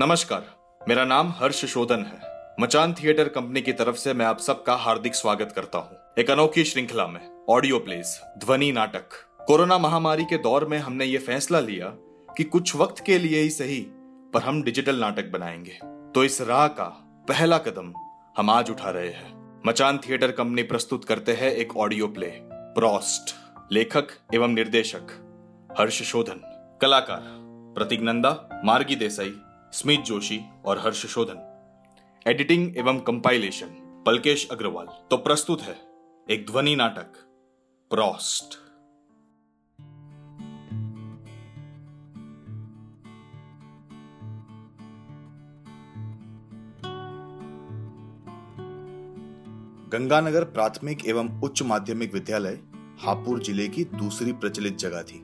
[0.00, 0.44] नमस्कार,
[0.88, 2.20] मेरा नाम हर्ष शोधन है।
[2.60, 6.64] मचान थिएटर कंपनी की तरफ़ से मैं आप सबका हार्दिक स्वागत करता हूँ। एक अनोखी
[6.64, 9.08] श्रृंखला में ऑडियो प्लेस ध्वनि नाटक।
[9.46, 11.86] कोरोना महामारी के दौर में हमने ये फैसला लिया
[12.36, 13.80] कि कुछ वक्त के लिए ही सही,
[14.34, 15.78] पर हम डिजिटल नाटक बनाएँगे।
[16.14, 16.84] तो इस राह का
[17.28, 17.92] पहला कदम
[18.38, 23.34] हम आज उठा रहे हैं। मचान थिएटर कंपनी प्रस्तुत करते हैं एक ऑडियो प्ले प्रोस्ट
[23.72, 25.06] लेखक एवं निर्देशक,
[25.78, 26.40] हर्ष शोधन।
[26.82, 27.20] कलाकार,
[27.74, 29.34] प्रतीक नंदा, मार्गी देसाई।
[29.72, 31.44] स्मित जोशी और हर्ष शोधन।
[32.26, 33.66] एडिटिंग एवं कंपाइलेशन,
[34.06, 35.76] पलकेश अग्रवाल। तो प्रस्तुत है
[36.26, 37.12] एक ध्वनि नाटक,
[37.90, 38.56] प्रोस्ट।
[49.92, 52.58] गंगानगर प्राथमिक एवं उच्च माध्यमिक विद्यालय
[53.00, 55.20] हापुड़ ज़िले की दूसरी प्रचलित जगह थी।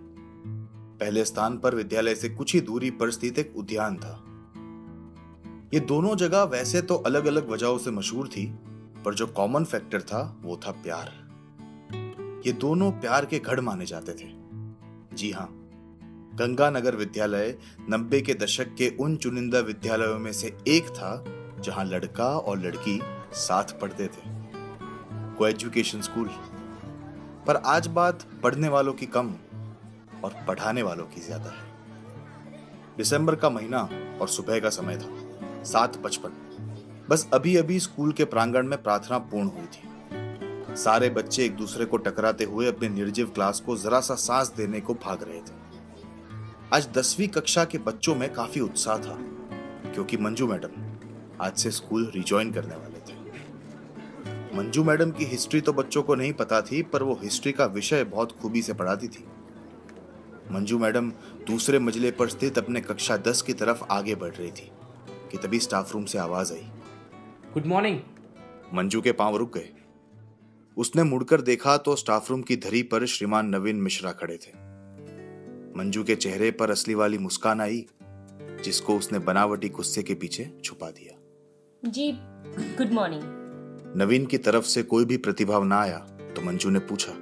[1.01, 4.24] पहले स्थान पर विद्यालय से कुछ ही दूरी पर स्थित एक उद्यान था।
[5.75, 8.47] ये दोनों जगह वैसे तो अलग अलग वजहों से मशहूर थी,
[9.05, 11.11] पर जो कॉमन फैक्टर था, वो था प्यार।
[12.47, 14.29] ये दोनों प्यार के गढ़ माने जाते थे।
[15.17, 15.49] जी हाँ
[16.35, 17.57] गंगानगर विद्यालय
[17.91, 21.25] नब्बे के दशक के उन चुनिंदा विद्यालयों में से एक था,
[21.61, 23.01] जहाँ लड़का और लड़की
[23.33, 24.33] साथ पढ़ते थे।
[25.37, 26.31] को एजुकेशन स्कूल।
[27.47, 29.35] पर आज बात पढ़ने वालों की कम
[30.25, 33.89] और पढ़ाने वालों की ज़्यादा है। दिसंबर का महीना
[34.21, 35.24] और सुबह का समय था।
[35.65, 36.41] सात पचपन
[37.11, 41.85] बस अभी अभी स्कूल के प्रांगण में प्रार्थना पूर्ण हुई थी। सारे बच्चे एक दूसरे
[41.85, 45.63] को टकराते हुए अपने निर्जीव क्लास को जरा सा सांस देने को भाग रहे थे।
[46.73, 49.19] आज दसवीं कक्षा के बच्चों में काफ़ी उत्साह था,
[49.95, 50.83] क्योंकि मंजू मैडम
[51.41, 53.23] आज से स्कूल रिज्वाइन करने वाले थे।
[54.57, 58.05] मंजू मैडम की हिस्ट्री तो बच्चों को नहीं पता थी, पर वो हिस्ट्री का विषय
[58.05, 59.25] बहुत खूबी से पढ़ाती थी।
[60.51, 61.11] मंजू मैडम
[61.47, 64.71] दूसरे मजले पर स्थित अपने कक्षा दस की तरफ़ आगे बढ़ रही थी।
[65.35, 66.67] कि तभी स्टाफ रूम से आवाज़ आई।
[67.55, 68.01] गुड मॉर्निंग
[68.75, 69.71] मंजू के पाँव रुक गए।
[70.77, 74.53] उसने मुड़कर देखा तो स्टाफ रूम की धरी पर श्रीमान नवीन मिश्रा खड़े थे।
[75.79, 77.85] मंजू के चेहरे पर असली वाली मुस्कान आई
[78.65, 81.19] जिसको उसने बनावटी गुस्से के पीछे छुपा दिया।
[81.91, 82.11] जी
[82.77, 83.23] गुड मॉर्निंग
[83.97, 85.99] नवीन की तरफ़ से कोई भी प्रतिभाव ना आया
[86.37, 87.13] तो मंजू ने पूछा।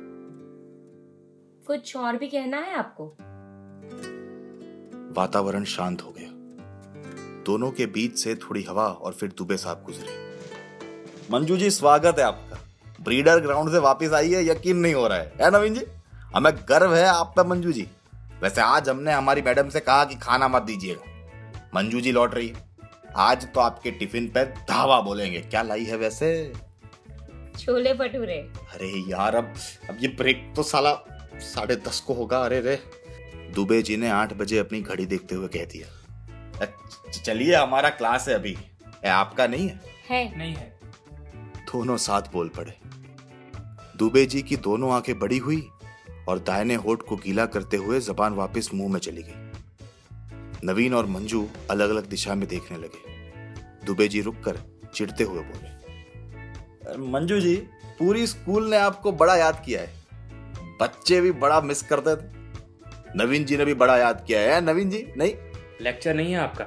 [1.67, 3.09] कुछ और भी कहना है आपको?
[5.17, 6.32] वातावरण शांत हो गया।
[7.47, 10.21] दोनों के बीच से थोड़ी हवा और फिर दुबे साहब गुजरे।
[11.31, 12.59] मंजू जी स्वागत है आपका।
[13.01, 15.85] ब्रीडर ग्राउंड से वापस आई है यकीन नहीं हो रहा है। है नवीन जी?
[16.37, 17.87] हमें गर्व है आप पे मंजू जी।
[18.43, 22.53] वैसे आज हमने हमारी मैडम से कहा कि खाना मत दीजिएगा। मंजू जी लौट रही
[23.17, 26.53] आज तो आपके टिफ़िन पे धावा बोलेंगे। क्या लाई है वैसे?
[27.59, 28.39] छोले भटूरे।
[28.75, 29.55] अरे यार अब
[29.91, 30.95] अब ये ब्रेक तो साला
[31.35, 32.79] साढ़े दस को होगा। अरे रे।
[33.55, 35.89] दुबे जी ने आठ बजे अपनी घड़ी देखते हुए कह दिया।
[37.25, 38.59] चलिए हमारा क्लास है अभी।
[39.05, 39.81] है आपका नहीं है?
[40.09, 40.79] है। नहीं है।
[41.73, 42.79] दोनों साथ बोल पड़े।
[43.97, 45.69] दुबे जी की दोनों आँखें बड़ी हुई
[46.29, 49.51] और दाहिने होठ को गीला करते हुए जबान वापस मुँह में चली गई।
[50.65, 53.13] नवीन और मंजू अलग अलग दिशा में देखने लगे।
[53.87, 54.59] दुबे जी रुक कर
[54.95, 55.73] चिढ़ते हुए बोले
[56.99, 57.57] मंजू जी
[57.99, 59.95] पूरी स्कूल ने आपको बड़ा याद किया है।
[60.81, 62.43] बच्चे भी बड़ा मिस करते थे
[63.17, 65.13] नवीन जी ने भी बड़ा याद किया है नवीन जी?
[65.17, 65.35] नहीं?
[65.83, 66.65] लेक्चर नहीं है आपका?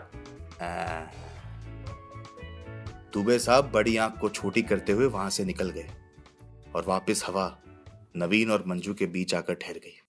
[3.14, 5.88] दुबे साहब बड़ी आँख को छोटी करते हुए वहाँ से निकल गए
[6.76, 7.60] और वापस हवा
[8.18, 10.02] नवीन और मंजू के बीच आकर ठहर गई।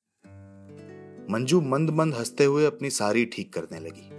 [1.30, 4.10] मंजू मंद मंद हँसते हुए अपनी साड़ी ठीक करने लगी।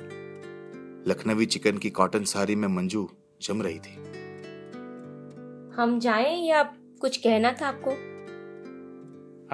[1.09, 3.09] लखनवी चिकन की कॉटन साड़ी में मंजू
[3.41, 3.95] जम रही थी।
[5.75, 6.63] हम जाएँ या
[7.01, 7.91] कुछ कहना था आपको?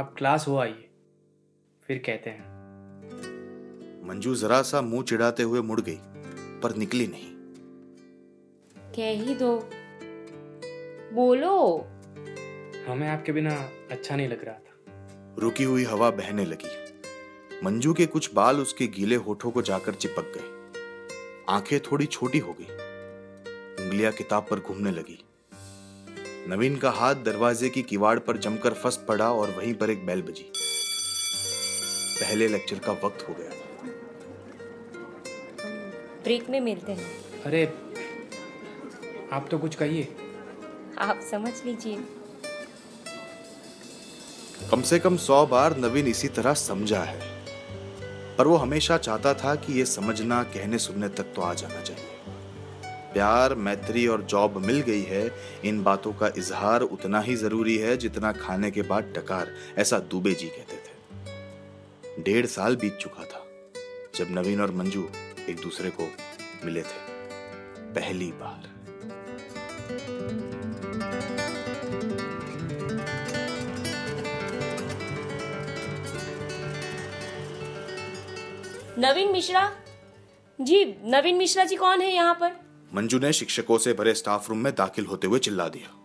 [0.02, 0.90] आप क्लास हो आइए
[1.88, 2.53] फिर कहते हैं।
[4.04, 6.00] मंजू जरा सा मुँह चिढ़ाते हुए मुड़ गई
[6.62, 7.34] पर निकली नहीं।
[8.96, 9.70] कह ही दो।
[11.14, 11.78] बोलो।
[12.88, 14.78] हमें आपके बिना अच्छा नहीं लग रहा था।
[15.40, 16.94] रुकी हुई हवा बहने लगी।
[17.64, 20.72] मंजू के कुछ बाल उसके गीले होठों को जाकर चिपक गए।
[21.50, 22.66] आँखें थोड़ी छोटी हो गई।
[23.84, 25.26] उंगलियाँ किताब पर घूमने लगी।
[26.48, 30.22] नवीन का हाथ दरवाजे की किवाड़ पर जमकर फंस पड़ा और वहीं पर एक बैल
[30.22, 30.52] बजी।
[32.20, 33.63] पहले लेक्चर का वक्त हो गया था।
[36.24, 37.12] ब्रेक में मिलते हैं।
[37.44, 37.66] अरे
[39.32, 40.16] आप तो कुछ कहिए।
[40.98, 41.98] आप समझ लीजिए।
[44.72, 47.32] कम से कम सौ बार नवीन इसी तरह समझा है।
[48.38, 52.10] पर वो हमेशा चाहता था कि ये समझना कहने सुनने तक तो आ जाना चाहिए।
[53.14, 55.32] प्यार मैत्री और जॉब मिल गई है।
[55.66, 60.34] इन बातों का इजहार उतना ही ज़रूरी है जितना खाने के बाद टकार ऐसा दुबे
[60.34, 63.46] जी कहते थे। डेढ़ साल बीत चुका था
[64.16, 65.02] जब नवीन और मंजू
[65.50, 66.12] एक दूसरे को
[66.66, 67.04] मिले थे।
[67.94, 68.74] पहली बार।
[79.00, 79.76] नवीन मिश्रा?
[80.62, 82.52] जी नवीन मिश्रा जी कौन है यहाँ पर?
[82.94, 86.00] मंजू ने शिक्षकों से भरे स्टाफ रूम में दाखिल होते हुए चिल्ला दिया।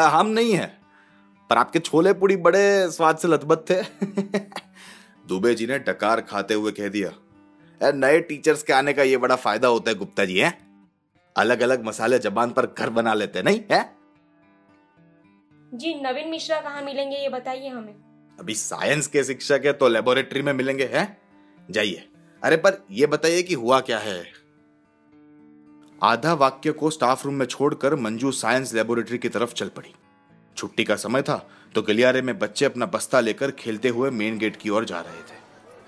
[0.00, 0.80] "आ, हम नहीं है
[1.50, 3.82] पर आपके छोले पूड़ी बड़े स्वाद से लथबथ थे।
[5.28, 7.10] दुबे जी ने डकार खाते हुए कह दिया
[7.82, 10.58] "ए, नए टीचर्स के आने का ये बड़ा फ़ायदा होता है गुप्ता जी है?
[11.36, 13.96] अलग अलग मसाले जबान पर घर बना लेते नहीं है?
[15.74, 17.94] जी नवीन मिश्रा कहाँ मिलेंगे ये बताइए हमें।
[18.40, 21.18] अभी साइंस के शिक्षक है तो लेबोरेटरी में मिलेंगे हैं?
[21.70, 22.08] जाइए।
[22.42, 24.32] अरे पर ये बताइए कि हुआ क्या है?
[26.02, 29.94] आधा वाक्य को स्टाफ रूम में छोड़कर मंजू साइंस लेबोरेटरी की तरफ़ चल पड़ी।
[30.56, 31.36] छुट्टी का समय था
[31.74, 35.22] तो गलियारे में बच्चे अपना बस्ता लेकर खेलते हुए मेन गेट की ओर जा रहे
[35.22, 35.36] थे।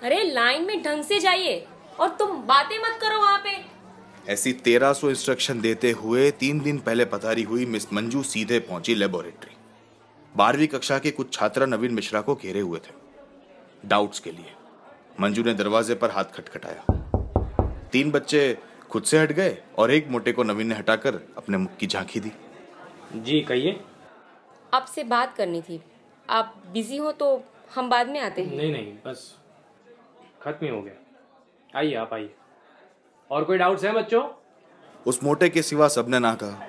[0.03, 1.67] अरे लाइन में ढंग से जाइए।
[2.01, 6.79] और तुम बातें मत करो वहाँ पे। ऐसी तेरह सौ इंस्ट्रक्शन देते हुए तीन दिन
[6.79, 9.57] पहले पधारी हुई मिस मंजू सीधे पहुँची लेबोरेटरी
[10.35, 12.93] बारहवीं कक्षा के कुछ छात्र नवीन मिश्रा को घेरे हुए थे।
[13.89, 14.53] डाउट्स के लिए।
[15.21, 16.85] मंजू ने दरवाजे पर हाथ खटखटाया।
[17.93, 18.59] तीन बच्चे
[18.91, 22.21] खुद से हट गए और एक मोटे को नवीन ने हटाकर अपने मुख की झांकी
[22.21, 22.33] दी।
[23.17, 23.81] जी कहिए।
[24.73, 25.81] आपसे बात करनी थी।
[26.29, 27.43] आप बिज़ी हो तो
[27.75, 29.35] हम बाद में आते हैं। नहीं नहीं बस
[30.43, 31.04] खत्म ही हो गया।
[31.77, 32.31] आइए आप आइए।
[33.31, 34.23] और कोई डाउट्स हैं बच्चों?
[35.07, 36.67] उस मोटे के सिवा सबने ना कहा।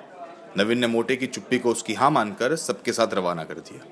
[0.58, 3.84] नवीन ने मोटे की चुप्पी को उसकी हाँ मानकर सबके साथ रवाना कर दिया।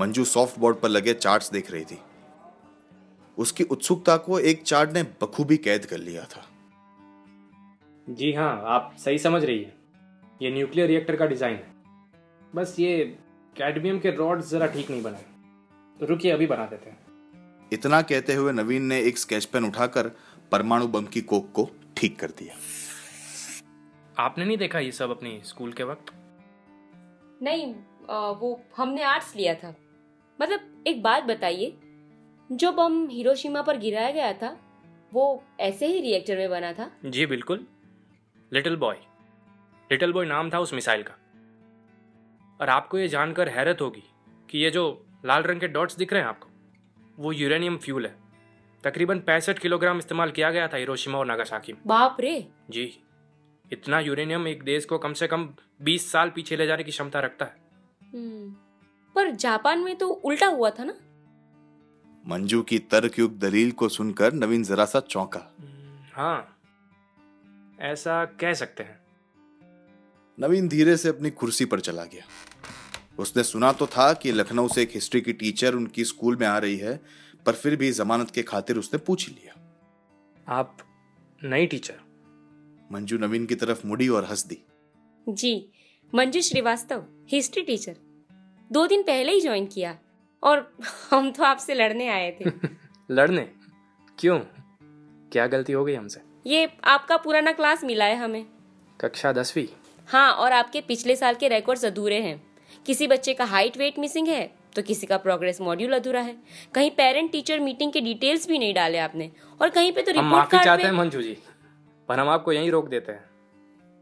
[0.00, 1.98] मंजू सॉफ्ट बोर्ड पर लगे चार्ट्स देख रही थी।
[3.38, 6.44] उसकी उत्सुकता को एक चार्ट ने बखूबी कैद कर लिया था।
[8.06, 9.74] जी हाँ आप सही समझ रही है।
[10.40, 11.74] ये न्यूक्लियर रिएक्टर का डिज़ाइन है।
[12.54, 13.04] बस ये
[13.56, 15.24] कैडमियम के रॉड ज़रा ठीक नहीं बनाए
[15.96, 16.98] तो रुकिए अभी बना देते हैं।
[17.72, 20.08] इतना कहते हुए नवीन ने एक स्केच पेन उठाकर
[20.52, 22.56] परमाणु बम की कोक को ठीक कर दिया।
[24.18, 26.12] आपने नहीं देखा ये सब अपनी स्कूल के वक्त?
[27.42, 27.74] नहीं
[28.10, 29.74] आ, वो हमने आर्ट्स लिया था।
[30.40, 31.72] मतलब एक बात बताइए
[32.50, 34.56] जो बम हिरोशिमा पर गिराया गया था
[35.12, 36.90] वो ऐसे ही रिएक्टर में बना था?
[37.04, 37.66] जी बिल्कुल।
[38.52, 38.96] Little boy.
[39.90, 41.14] लिटिल बॉय नाम था उस मिसाइल का।
[42.60, 44.02] और आपको ये जानकर हैरत होगी
[44.50, 46.48] कि ये जो लाल रंग के डॉट्स दिख रहे हैं आपको
[47.18, 48.16] वो यूरेनियम फ्यूल है।
[48.84, 53.02] तकरीबन पैंसठ किलोग्राम इस्तेमाल किया गया था हिरोशिमा और नागासाकी। में बाप रे। जी।
[53.72, 57.20] इतना यूरेनियम एक देश को कम से कम 20 साल पीछे ले जाने की क्षमता
[57.20, 57.56] रखता है।
[58.14, 58.50] हम्म,
[59.14, 60.94] पर जापान में तो उल्टा हुआ था ना?
[62.28, 65.54] मंजू की तर्कयुक्त दलील को सुनकर नवीन जरा सा चौंका।
[66.14, 66.52] हाँ
[67.80, 69.00] ऐसा कह सकते हैं।
[70.40, 72.24] नवीन धीरे से अपनी कुर्सी पर चला गया।
[73.18, 76.58] उसने सुना तो था कि लखनऊ से एक हिस्ट्री की टीचर उनकी स्कूल में आ
[76.58, 77.00] रही है
[77.46, 79.76] पर फिर भी जमानत के खातिर उसने पूछ लिया।
[80.48, 80.78] आप
[81.44, 82.00] नई टीचर?
[82.92, 84.62] मंजू नवीन की तरफ़ मुड़ी और हंस दी।
[85.28, 85.68] जी
[86.14, 87.96] मंजू श्रीवास्तव हिस्ट्री टीचर।
[88.72, 89.98] दो दिन पहले ही ज्वाइन किया
[90.42, 90.76] और
[91.10, 92.50] हम तो आपसे लड़ने आए थे।
[93.10, 93.50] लड़ने?
[94.18, 94.38] क्यों?
[95.32, 96.20] क्या गलती हो गई हमसे?
[96.46, 98.46] ये आपका पुराना क्लास मिला है हमें।
[99.00, 99.66] कक्षा दसवीं?
[100.06, 102.45] हाँ और आपके पिछले साल के रिकॉर्ड्स अधूरे हैं।
[102.86, 104.46] किसी बच्चे का हाइट वेट मिसिंग है
[104.76, 106.36] तो किसी का प्रोग्रेस मॉड्यूल अधूरा है।
[106.74, 109.30] कहीं पेरेंट टीचर मीटिंग के डिटेल्स भी नहीं डाले आपने
[109.62, 111.36] और कहीं पे तो रिपोर्ट माफ़ी कार्ड चाहते हैं मंजू जी
[112.08, 113.24] पर हम आपको यहीं रोक देते हैं।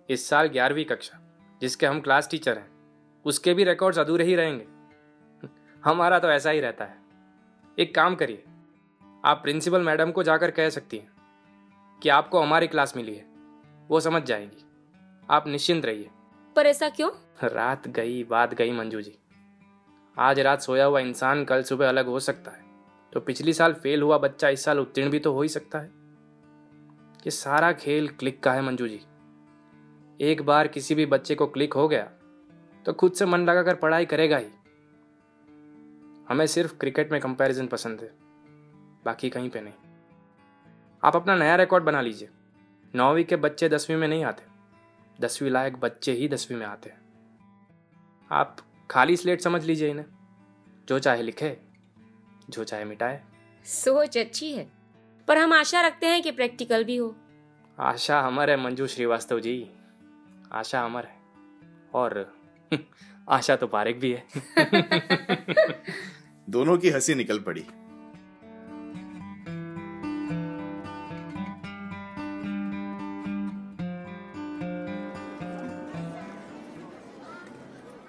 [0.09, 1.21] इस साल ग्यारहवीं कक्षा
[1.61, 2.69] जिसके हम क्लास टीचर हैं
[3.25, 4.67] उसके भी रिकॉर्ड्स अधूरे ही रहेंगे।
[5.83, 6.97] हमारा तो ऐसा ही रहता है।
[7.79, 8.45] एक काम करिए
[9.25, 13.25] आप प्रिंसिपल मैडम को जाकर कह सकती हैं कि आपको हमारी क्लास मिली है
[13.89, 14.65] वो समझ जाएँगी।
[15.31, 16.11] आप निश्चिंत रहिए।
[16.57, 17.11] पर ऐसा क्यों?
[17.39, 19.15] रात गई, बात गई मंजू जी।
[20.17, 22.63] आज रात सोया हुआ इंसान कल सुबह अलग हो सकता है।
[23.13, 25.91] तो पिछली साल फेल हुआ बच्चा, इस साल उत्तीर्ण भी तो हो ही सकता है।
[27.23, 29.01] ये सारा खेल क्लिक का है मंजू जी।
[30.21, 32.11] एक बार किसी भी बच्चे को क्लिक हो गया
[32.87, 34.49] तो खुद से मन लगाकर पढ़ाई करेगा ही।
[36.29, 38.11] हमें सिर्फ़ क्रिकेट में कंपैरिजन पसंद है,
[39.05, 39.73] बाकी कहीं पे नहीं।
[41.03, 42.29] आप अपना नया रिकॉर्ड बना लीजिए।
[42.95, 44.53] नौवीं के बच्चे दसवीं में नहीं आते।
[45.19, 47.03] दसवीं लायक बच्चे ही दसवीं में आते हैं।
[48.33, 48.57] आप
[48.91, 50.07] खाली स्लेट समझ लीजिए इन्हें।
[50.89, 51.57] जो चाहे लिखे
[52.51, 53.23] जो चाहे मिटाए।
[53.65, 54.71] सोच अच्छी है
[55.29, 57.17] पर हम आशा रखते हैं कि प्रैक्टिकल भी हो।
[57.81, 59.71] आशा अमर है मंजू श्रीवास्तव जी।
[60.53, 61.17] आशा अमर है
[61.95, 62.35] और
[63.29, 64.27] आशा तो पारिक भी है।
[66.51, 67.65] दोनों की हँसी निकल पड़ी।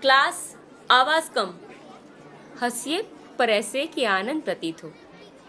[0.06, 0.58] क्लास
[0.92, 1.54] आवाज़ कम।
[2.62, 3.02] हंसिए
[3.40, 4.92] पर ऐसे कि आनंद प्रतीत हो।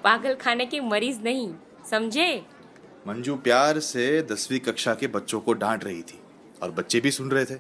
[0.05, 1.55] पागल खाने के मरीज़ नहीं
[1.91, 2.47] समझे?
[3.09, 6.21] मंजू प्यार से दसवीं कक्षा के बच्चों को डांट रही थी
[6.63, 7.55] और बच्चे भी सुन रहे थे।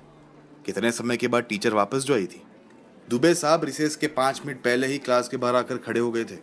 [0.66, 2.42] कितने समय के बाद टीचर वापस जो आई थी?
[3.10, 6.24] दुबे साहब रिसेस के पाँच मिनट पहले ही क्लास के बाहर आकर खड़े हो गए
[6.24, 6.38] थे।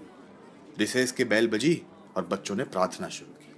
[0.79, 1.81] रिसेस के बैल बजी
[2.17, 3.51] और बच्चों ने प्रार्थना शुरू की।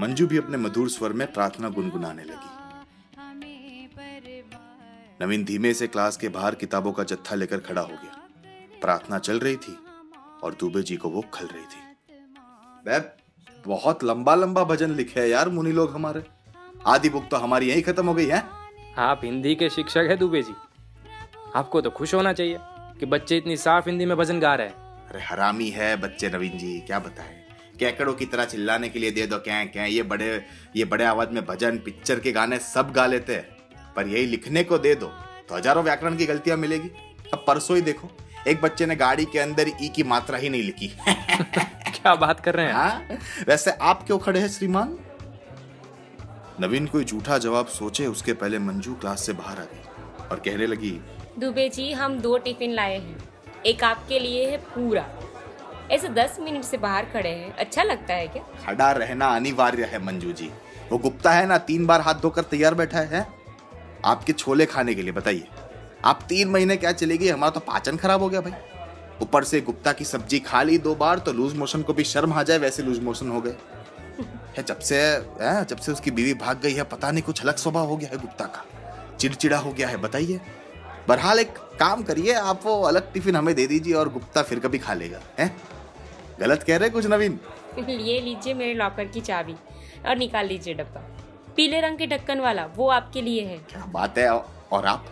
[0.00, 2.59] मंजू भी अपने मधुर स्वर में प्रार्थना गुनगुनाने लगी।
[5.20, 8.28] नवीन धीमे से क्लास के बाहर किताबों का जत्था लेकर खड़ा हो गया।
[8.82, 9.76] प्रार्थना चल रही थी
[10.42, 13.00] और दुबे जी को वो खल रही थी।
[13.66, 16.22] बहुत लंबा लंबा भजन लिखे है यार मुनि लोग हमारे।
[16.86, 18.42] आदि बुक तो हमारी यही खत्म हो गई है।
[18.98, 20.54] आप हिंदी के शिक्षक है दुबे जी।
[21.54, 22.56] आपको तो खुश होना चाहिए
[23.00, 26.58] कि बच्चे इतनी साफ़ हिंदी में भजन गा रहे हैं। अरे हरामी है बच्चे नवीन
[26.58, 27.38] जी क्या बताए?
[27.80, 30.34] कैकड़ों की तरह चिल्लाने के लिए दे दो क्या क्या ये बड़े
[30.76, 33.59] ये बड़े आवाज़ में भजन पिक्चर के गाने सब गा लेते हैं।
[33.96, 35.06] पर यही लिखने को दे दो
[35.48, 36.88] तो हज़ारों व्याकरण की गलतियाँ मिलेगी।
[37.32, 38.10] अब परसों ही देखो
[38.48, 42.54] एक बच्चे ने गाड़ी के अंदर ई की मात्रा ही नहीं लिखी। क्या बात कर
[42.54, 42.72] रहे हैं?
[42.72, 43.18] हाँ?
[43.48, 44.98] वैसे आप क्यों खड़े हैं श्रीमान?
[46.60, 50.66] नवीन कोई झूठा जवाब सोचे उसके पहले मंजू क्लास से बाहर आ गई और कहने
[50.66, 50.90] लगी
[51.38, 53.18] दुबे जी हम दो टिफ़िन लाए हैं।
[53.66, 55.04] एक आपके लिए है पूरा।
[55.90, 58.42] ऐसे दस मिनट से बाहर खड़े हैं। अच्छा लगता है क्या?
[58.64, 60.50] खड़ा रहना अनिवार्य है मंजू जी।
[60.90, 63.26] वो गुप्ता है ना तीन बार हाथ धोकर तैयार बैठा है
[64.04, 65.46] आपके छोले खाने के लिए बताइए।
[66.04, 68.52] आप तीन महीने क्या चलेगी हमारा तो पाचन खराब हो गया भाई।
[69.22, 72.32] ऊपर से गुप्ता की सब्ज़ी खा ली दो बार तो लूज मोशन को भी शर्म
[72.32, 73.54] आ जाए वैसे लूज मोशन हो गए।
[74.56, 75.00] है जब से
[75.40, 78.08] है जब से उसकी बीवी भाग गई है पता नहीं कुछ अलग स्वभाव हो गया
[78.10, 78.64] है गुप्ता का।
[79.16, 80.40] चिड़चिड़ा हो गया है बताइए।
[81.08, 84.78] बहरहाल एक काम करिए आप वो अलग टिफ़िन हमें दे दीजिए और गुप्ता फिर कभी
[84.78, 85.54] खा लेगा है?
[86.40, 87.38] गलत कह रहे कुछ नवीन?
[87.78, 89.54] ये लीजिए मेरे लॉकर की चाबी
[90.06, 91.00] और निकाल लीजिए डब्बा।
[91.56, 94.28] पीले रंग के ढक्कन वाला वो आपके लिए है। क्या बात है?
[94.28, 95.06] और आप?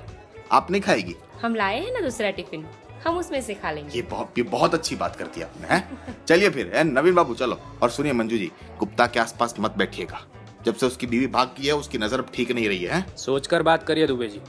[0.52, 1.14] आप नहीं खाएगी?
[1.42, 2.66] हम लाए हैं ना दूसरा टिफ़िन।
[3.06, 6.24] हम उसमें से खा लेंगे। ये बहुत ये बहुत अच्छी बात करती आपने हैं?
[6.26, 6.84] चलिए फिर है?
[6.84, 10.20] नवीन बाबू चलो। और सुनिए मंजू जी गुप्ता के आसपास मत बैठिएगा।
[10.64, 13.82] जब से उसकी बीवी भाग की है उसकी नज़र ठीक नहीं रही है सोचकर बात
[13.82, 14.40] करिए दुबे जी।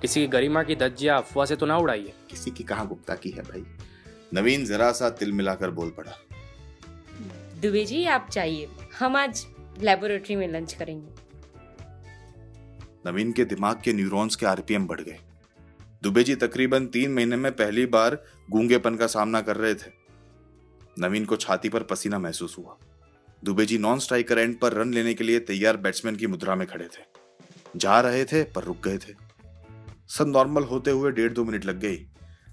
[0.00, 3.30] किसी की गरिमा की धज्जिया अफवाह से तो ना उड़ाइए। किसी की कहा गुप्ता की
[3.30, 3.64] है भाई?
[4.34, 6.18] नवीन जरा सा तिल मिलाकर बोल पड़ा।
[7.60, 9.46] दुबे जी आप चाहिए हम आज
[9.82, 11.28] लेबोरेटरी में लंच करेंगे।
[13.06, 15.18] नवीन के दिमाग के न्यूरॉन्स के आरपीएम बढ़ गए।
[16.02, 19.90] दुबे जी, तकरीबन तीन महीने में पहली बार गूंगेपन का सामना कर रहे थे।
[20.98, 22.76] नवीन को छाती पर पसीना महसूस हुआ।
[23.42, 26.66] Dubey ji non striker end पर रन लेने के लिए तैयार बैट्समैन की मुद्रा में
[26.66, 27.02] खड़े थे।
[27.76, 29.14] जा रहे थे, पर रुक गए थे।
[30.08, 31.96] सब नॉर्मल होते हुए डेढ़ दो मिनट लग गई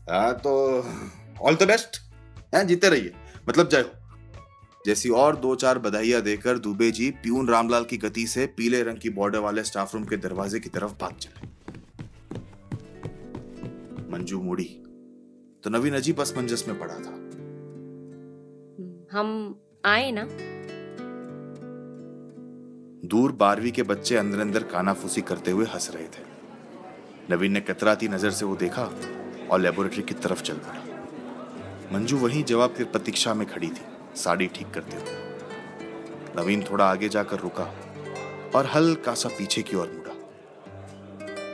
[0.10, 0.51] तो
[1.41, 1.98] ऑल द बेस्ट
[2.55, 3.13] हैं, जीते रहिए।
[3.50, 4.07] मतलब जय हो।
[4.88, 8.98] जैसी और दो चार बधाइयाँ देकर दुबे जी प्यून रामलाल की गति से पीले रंग
[8.98, 11.48] की बॉर्डर वाले स्टाफ रूम के दरवाजे की तरफ़ भाग चले।
[14.12, 14.65] मंजू मुड़ी
[15.63, 17.12] तो नवीन अजीब असमंजस में पड़ा था।
[19.12, 20.24] हम आए ना?
[23.08, 26.24] दूर बारहवीं के बच्चे अंदर अंदर कानाफूसी करते हुए हंस रहे थे।
[27.32, 28.89] नवीन ने कतराती नज़र से वो देखा
[29.51, 30.82] और लेबोरेटरी की तरफ़ चल पड़ा।
[31.94, 35.25] मंजू वहीं जवाब की प्रतीक्षा में खड़ी थी। साड़ी ठीक करते हुए
[36.38, 37.63] नवीन थोड़ा आगे जाकर रुका
[38.55, 40.13] और हल्का सा पीछे की ओर मुड़ा।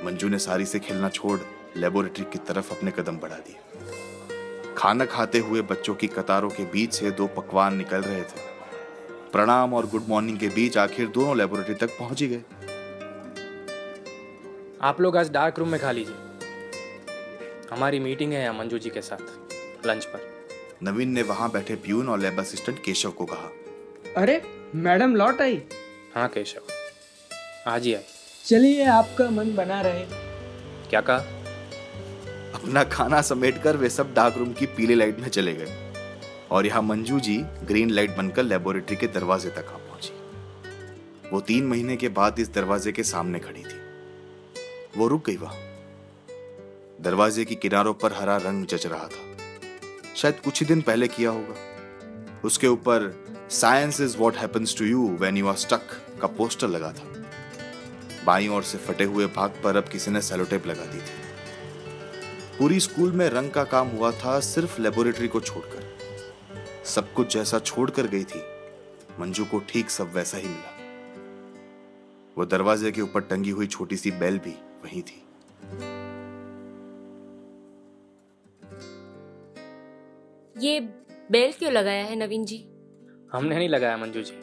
[0.05, 1.39] मंजू ने साड़ी से खेलना छोड़
[1.77, 6.93] लेबोरेटरी की तरफ़ अपने कदम बढ़ा दिए। खाना खाते हुए बच्चों की कतारों के बीच
[6.93, 8.41] से दो पकवान निकल रहे थे।
[9.32, 12.43] प्रणाम और गुड मॉर्निंग के बीच आखिर दोनों लेबोरेटरी तक पहुँच ही गए।
[14.82, 16.15] आप लोग आज डार्क रूम में खा लीजिए।
[17.72, 20.33] हमारी मीटिंग है मंजू जी के साथ, लंच पर।
[20.84, 23.52] नवीन ने वहाँ बैठे प्यून और लैब असिस्टेंट केशव को कहा।
[24.18, 24.42] अरे
[24.75, 25.62] मैडम लौट आई।
[26.16, 26.62] हाँ केशव।
[27.68, 28.04] आज ही आई।
[28.46, 30.06] चलिए आपका मन बना रहे।
[30.90, 31.18] क्या कहा?
[32.56, 35.94] अपना खाना समेटकर वे सब डार्क रूम की पीले लाइट में चले गए।
[36.52, 40.13] और यहाँ मंजू जी ग्रीन लाइट बनकर लेबोरेटरी के दरवाजे तक आ पहुँची।
[41.30, 43.80] वो तीन महीने के बाद इस दरवाजे के सामने खड़ी थी।
[44.98, 45.58] वो रुक गई वहाँ।
[47.02, 49.33] दरवाजे की किनारों पर हरा रंग जच रहा था।
[50.15, 51.55] शायद कुछ ही दिन पहले किया होगा।
[52.46, 55.82] उसके ऊपर science is what happens to you when you are stuck
[56.22, 57.13] का पोस्टर लगा था।
[58.25, 61.22] बाई ओर से फटे हुए भाग पर अब किसी ने सेलोटेप लगा दी थी।
[62.60, 65.98] पूरी स्कूल में रंग का काम हुआ था सिर्फ़ लेबोरेटरी को छोड़कर।
[66.86, 68.43] सब कुछ जैसा छोड़कर गई थी।
[69.20, 70.77] मंजू को ठीक सब वैसा ही मिला।
[72.38, 74.55] वो दरवाजे के ऊपर टंगी हुई छोटी सी बेल भी
[74.86, 75.24] वही थी।
[80.56, 80.80] ये
[81.32, 82.58] बेल क्यों लगाया है नवीन जी?
[83.34, 84.34] हमने नहीं लगाया मंजू जी।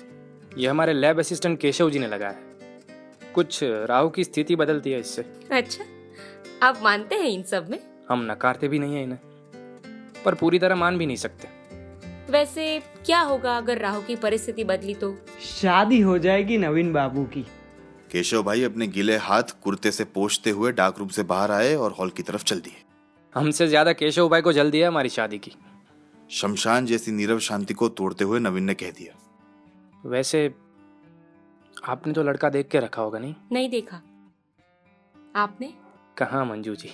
[0.56, 5.00] ये हमारे लैब असिस्टेंट केशव जी ने लगाया है। कुछ राहु की स्थिति बदलती है
[5.00, 5.84] इससे। अच्छा
[6.66, 7.78] आप मानते हैं इन सब में?
[8.08, 11.48] हम नकारते भी नहीं है इन्हें। पर पूरी तरह मान भी नहीं सकते।
[12.32, 15.14] वैसे क्या होगा अगर राहु की परिस्थिति बदली तो?
[15.42, 17.46] शादी हो जाएगी नवीन बाबू की।
[18.12, 21.92] केशव भाई अपने गीले हाथ कुर्ते से पोछते हुए डाक रूम से बाहर आए और
[21.92, 22.82] हॉल की तरफ़ चल दिए।
[23.34, 25.52] हमसे ज़्यादा केशव भाई को जल्दी है हमारी शादी की।
[26.30, 29.14] शमशान जैसी नीरव शांति को तोड़ते हुए नवीन ने कह दिया।
[30.06, 30.54] वैसे
[31.84, 33.34] आपने तो लड़का देख के रखा होगा नहीं?
[33.52, 33.96] नहीं देखा।
[35.36, 35.74] आपने?
[36.18, 36.88] कहा मंजू जी?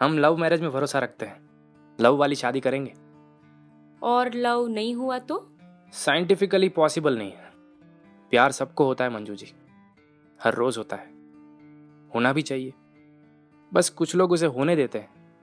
[0.00, 1.50] हम लव मैरिज में भरोसा रखते हैं।
[2.00, 2.94] लव वाली शादी करेंगे।
[4.02, 5.52] और लव नहीं हुआ तो?
[5.92, 7.52] साइंटिफिकली पॉसिबल नहीं है।
[8.30, 9.52] प्यार सबको होता है मंजू जी।
[10.44, 11.06] हर रोज होता है।
[12.14, 12.72] होना भी चाहिए।
[13.72, 15.36] बस कुछ लोग उसे होने देते हैं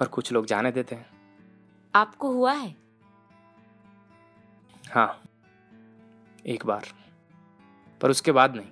[0.00, 1.19] और कुछ लोग जाने देते हैं।
[1.94, 2.76] आपको हुआ है?
[4.90, 5.22] हाँ
[6.46, 6.86] एक बार
[8.00, 8.66] पर उसके बाद नहीं।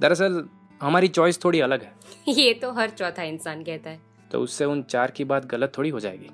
[0.00, 0.48] दरअसल
[0.82, 1.94] हमारी चॉइस थोड़ी अलग है।
[2.28, 4.00] ये तो हर चौथा इंसान कहता है।
[4.32, 6.26] तो उससे उन चार की बात गलत थोड़ी हो जाएगी।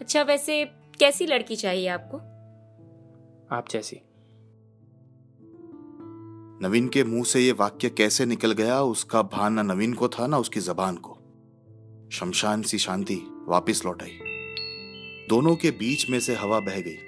[0.00, 0.64] अच्छा वैसे
[1.00, 2.18] कैसी लड़की चाहिए आपको?
[3.56, 4.00] आप जैसी।
[6.66, 10.26] नवीन के मुँह से ये वाक्य कैसे निकल गया उसका भान न नवीन को था
[10.26, 11.18] ना उसकी जबान को।
[12.12, 14.31] शमशान सी शांति वापस लौट आई।
[15.28, 16.98] दोनों के बीच में से हवा बह गई।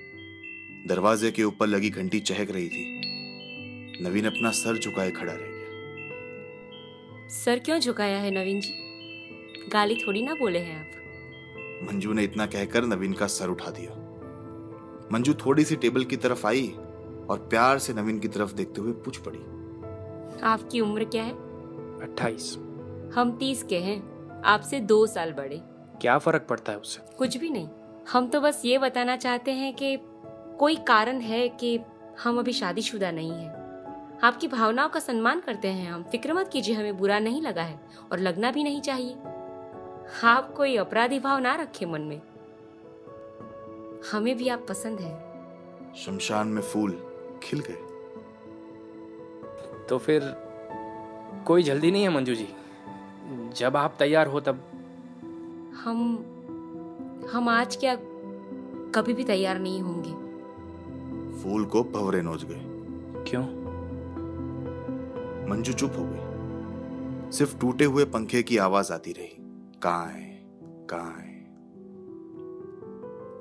[0.87, 3.01] दरवाजे के ऊपर लगी घंटी चहक रही थी।
[4.03, 8.75] नवीन अपना सर झुकाए खड़ा रह गया। सर क्यों झुकाया है नवीन जी?
[9.73, 10.91] गाली थोड़ी ना बोले हैं आप।
[11.85, 13.91] मंजू ने इतना कहकर नवीन का सर उठा दिया।
[15.13, 16.69] मंजू थोड़ी सी टेबल की तरफ़ आई
[17.31, 19.39] और प्यार से नवीन की तरफ़ देखते हुए पूछ पड़ी।
[20.43, 21.33] आपकी उम्र क्या है?
[22.01, 22.55] अट्ठाईस।
[23.15, 25.61] हम तीस के हैं। आपसे दो साल बड़े।
[26.01, 27.17] क्या फ़र्क पड़ता है उससे?
[27.17, 27.69] कुछ भी नहीं।
[28.13, 29.99] हम तो बस ये बताना चाहते हैं कि
[30.59, 31.81] कोई कारण है कि
[32.25, 33.65] हम अभी शादीशुदा नहीं हैं।
[34.23, 37.81] आपकी भावनाओं का सम्मान करते हैं हम। फ़िक्र मत कीजिए हमें बुरा नहीं लगा है
[38.13, 39.13] और लगना भी नहीं चाहिए।
[40.25, 42.23] आप कोई अपराधी भाव ना रखे मन में।
[44.13, 45.15] हमें भी आप पसंद है।
[45.95, 47.07] शमशान में फूल
[47.43, 47.95] खिल गए।
[49.89, 50.21] तो फिर
[51.47, 52.49] कोई जल्दी नहीं है मंजू जी।
[53.57, 54.61] जब आप तैयार हो तब।
[55.85, 56.31] हम
[57.33, 57.95] हम आज क्या
[58.95, 60.11] कभी भी तैयार नहीं होंगे।
[61.43, 62.61] फूल को भवरे नोच गए।
[63.31, 63.43] क्यों?
[65.51, 69.37] मंजू चुप हो गई। सिर्फ़ टूटे हुए पंखे की आवाज़ आती रही।
[69.83, 70.43] कहाँ है
[70.91, 71.33] कहाँ है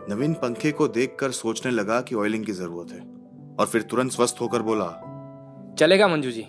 [0.09, 3.01] नवीन पंखे को देखकर सोचने लगा कि ऑयलिंग की ज़रूरत है
[3.59, 4.89] और फिर तुरंत स्वस्थ होकर बोला
[5.79, 6.45] चलेगा मंजू जी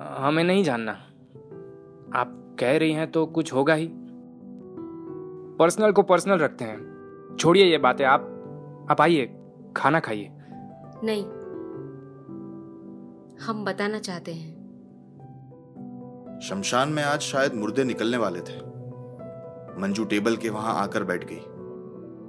[0.00, 0.92] हमें नहीं जानना।
[2.14, 3.90] आप कह रही हैं तो कुछ होगा ही।
[5.58, 8.32] पर्सनल को पर्सनल रखते हैं। छोड़िए ये बातें आप
[8.90, 9.36] आप आइए
[9.76, 10.28] खाना खाइए।
[11.04, 11.24] नहीं
[13.46, 14.56] हम बताना चाहते हैं।
[16.42, 18.56] शमशान में आज शायद मुर्दे निकलने वाले थे।
[19.80, 21.40] मंजू टेबल के वहाँ आकर बैठ गई।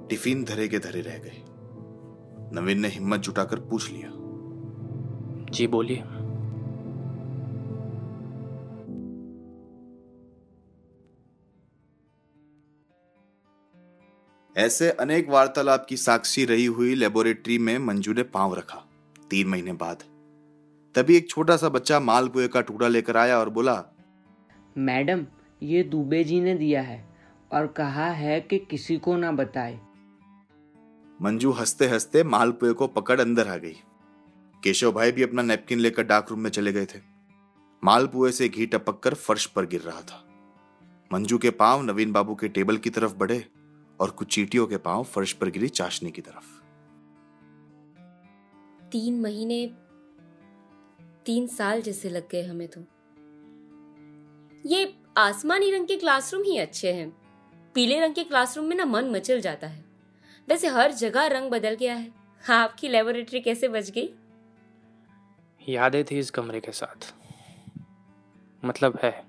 [0.08, 1.44] टिफ़िन धरे के धरे रह गए।
[2.52, 4.10] नवीन ने हिम्मत जुटाकर पूछ लिया।
[5.50, 6.04] जी बोलिए।
[14.58, 18.84] ऐसे अनेक वार्तालाप की साक्षी रही हुई लेबोरेटरी में मंजू ने पाँव रखा।
[19.30, 20.02] तीन महीने बाद।
[20.94, 23.84] तभी एक छोटा सा बच्चा मालपुए का टुकड़ा लेकर आया और बोला
[24.78, 25.26] मैडम
[25.62, 27.08] ये दुबे जी ने दिया है
[27.52, 29.80] और कहा है कि किसी को ना बताए।
[31.22, 33.76] मंजू हँसते हँसते मालपुए को पकड़ अंदर आ गई।
[34.64, 37.00] केशव भाई भी अपना नैपकिन लेकर डाक रूम में चले गए थे।
[37.84, 40.24] मालपुए से घी टपक कर फर्श पर गिर रहा था।
[41.12, 43.44] मंजू के पाँव नवीन बाबू के टेबल की तरफ़ बढ़े।
[44.00, 46.58] और कुछ चीटियों के पाँव फर्श पर गिरी चाशनी की तरफ़।
[48.92, 49.66] तीन महीने
[51.26, 52.80] तीन साल जैसे लग गए हमें तो।
[54.66, 57.16] ये आसमानी रंग के क्लासरूम ही अच्छे हैं।
[57.74, 59.84] पीले रंग के क्लासरूम में ना मन मचल जाता है।
[60.48, 62.12] वैसे हर जगह रंग बदल गया है।
[62.44, 64.14] हाँ आपकी लेबोरेटरी कैसे बच गई?
[65.68, 67.14] यादें थी इस कमरे के साथ।
[68.64, 69.26] मतलब है।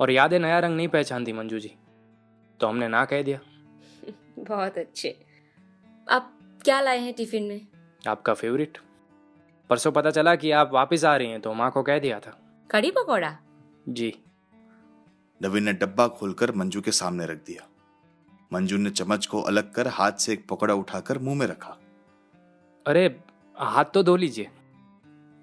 [0.00, 1.74] और यादें नया रंग नहीं पहचानती मंजू जी।
[2.62, 3.38] तो हमने ना कह दिया।
[4.38, 5.24] बहुत अच्छे।
[6.10, 7.66] आप क्या लाए हैं टिफ़िन में?
[8.08, 8.78] आपका फेवरेट।
[9.70, 12.38] परसों पता चला कि आप वापस आ रही हैं तो माँ को कह दिया था।
[12.70, 13.38] कड़ी पकौड़ा?
[13.88, 14.14] जी।
[15.42, 17.68] नवीन ने डब्बा खोलकर मंजू के सामने रख दिया।
[18.52, 21.78] मंजू ने चम्मच को अलग कर हाथ से एक पकौड़ा उठाकर मुँह में रखा।
[22.86, 23.20] अरे
[23.56, 24.48] हाथ तो धो लीजिए।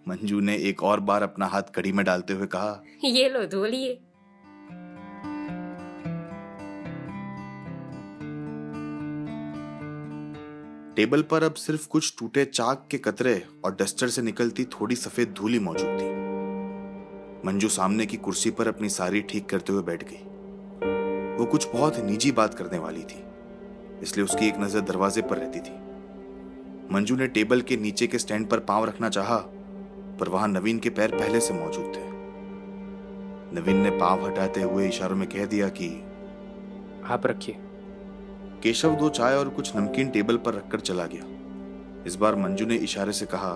[0.08, 3.66] मंजू ने एक और बार अपना हाथ कड़ी में डालते हुए कहा ये लो धो
[3.66, 4.02] लिए।
[11.00, 13.34] टेबल पर अब सिर्फ़ कुछ टूटे चाक के कतरे
[13.66, 16.08] और डस्टर से निकलती थोड़ी सफ़ेद धूली मौजूद थी।
[17.48, 22.00] मंजू सामने की कुर्सी पर अपनी सारी ठीक करते हुए बैठ गई। वो कुछ बहुत
[22.00, 23.24] निजी बात करने वाली थी
[24.02, 25.78] इसलिए उसकी एक नज़र दरवाजे पर रहती थी।
[26.94, 29.38] मंजू ने टेबल के नीचे के स्टैंड पर पाँव रखना चाहा,
[30.20, 32.04] पर वहाँ नवीन के पैर पहले से मौजूद थे।
[33.56, 35.90] नवीन ने पाँव हटाते हुए इशारों में कह दिया कि
[37.06, 37.58] आप रखिए।
[38.63, 41.39] केशव दो चाय और कुछ नमकीन टेबल पर रखकर चला गया।
[42.04, 43.52] इस बार मंजू ने इशारे से कहा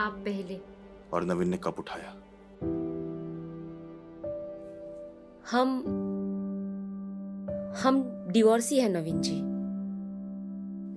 [0.00, 0.60] आप पहले।
[1.12, 2.14] और नवीन ने कप उठाया।
[5.50, 5.78] हम
[7.76, 9.40] हम डिवोर्सी है नवीन जी।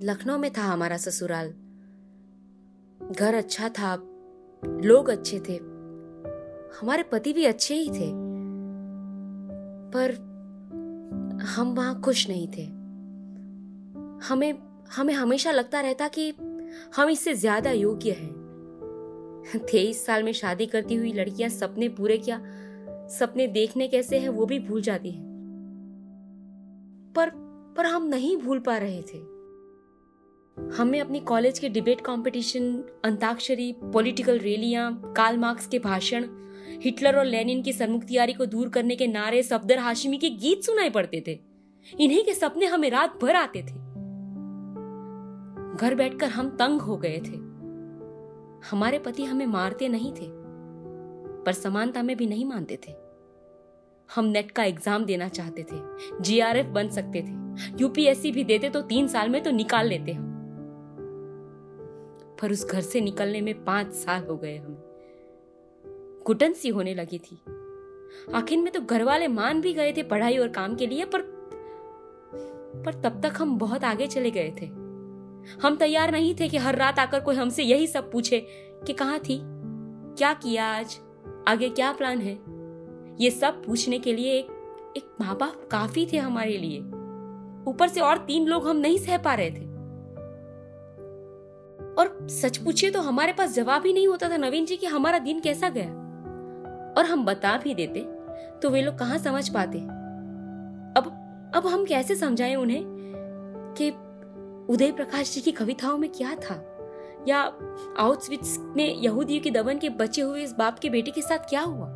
[0.06, 1.54] लखनऊ में था हमारा ससुराल।
[3.12, 3.96] घर अच्छा था
[4.64, 5.56] लोग अच्छे थे।
[6.80, 8.12] हमारे पति भी अच्छे ही थे।
[9.94, 10.14] पर
[11.42, 12.81] हम वहाँ खुश नहीं थे।
[14.28, 14.52] हमें
[14.96, 16.28] हमें हमेशा लगता रहता कि
[16.96, 22.40] हम इससे ज़्यादा योग्य हैं। तेईस साल में शादी करती हुई लड़कियाँ सपने पूरे क्या,
[23.10, 25.30] सपने देखने कैसे हैं वो भी भूल जाती हैं।
[27.16, 27.30] पर
[27.76, 29.18] पर हम नहीं भूल पा रहे थे।
[30.76, 32.72] हमें अपनी कॉलेज के डिबेट कंपटीशन,
[33.04, 36.26] अंताक्षरी, पॉलिटिकल रैलियाँ काल मार्क्स के भाषण,
[36.82, 40.90] हिटलर और लेनिन की सरमुख्तियारी को दूर करने के नारे सफदर हाशिमी के गीत सुनाई
[40.90, 41.38] पड़ते थे।
[41.86, 43.81] इन्हीं के सपने हमें रात भर आते थे।
[45.74, 47.36] घर बैठकर हम तंग हो गए थे।
[48.70, 50.26] हमारे पति हमें मारते नहीं थे,
[51.44, 52.94] पर समानता में भी नहीं मानते थे।
[54.08, 55.76] हम नेट का एग्ज़ाम देना चाहते थे,
[56.20, 60.30] जीआरएफ बन सकते थे, यूपीएससी भी देते तो तीन साल में तो निकाल लेते हम।
[62.40, 67.18] पर उस घर से निकलने में पाँच साल हो गए हमें। घुटन सी होने लगी
[67.20, 67.40] थी।
[68.34, 71.20] आखिर में तो घर वाले मान भी गए थे पढ़ाई और काम के लिए, पर
[72.84, 74.66] पर तब तक हम बहुत आगे चले गए थे।
[75.62, 78.40] हम तैयार नहीं थे कि हर रात आकर कोई हमसे यही सब पूछे
[78.86, 79.40] कि कहा थी?
[80.18, 80.98] क्या किया आज?
[81.48, 82.38] आगे क्या प्लान है?
[83.20, 84.46] ये सब पूछने के लिए एक
[84.96, 86.78] एक माँ बाप काफ़ी थे हमारे लिए।
[87.70, 89.70] ऊपर से और तीन लोग हम नहीं सह पा रहे थे।
[91.94, 95.18] और सच पूछिए तो हमारे पास जवाब ही नहीं होता था नवीन जी कि हमारा
[95.18, 95.88] दिन कैसा गया।
[96.98, 98.00] और हम बता भी देते
[98.62, 99.78] तो वे लोग कहाँ समझ पाते।
[100.98, 101.18] अब
[101.54, 102.84] अब हम कैसे समझाएँ उन्हें
[103.78, 103.90] कि
[104.72, 106.78] उदय प्रकाश जी की कविताओं में क्या था?
[107.28, 107.40] या
[107.98, 111.60] आउटस्विट्स में यहूदियों के दबन के बचे हुए इस बाप के बेटे के साथ क्या
[111.60, 111.86] हुआ?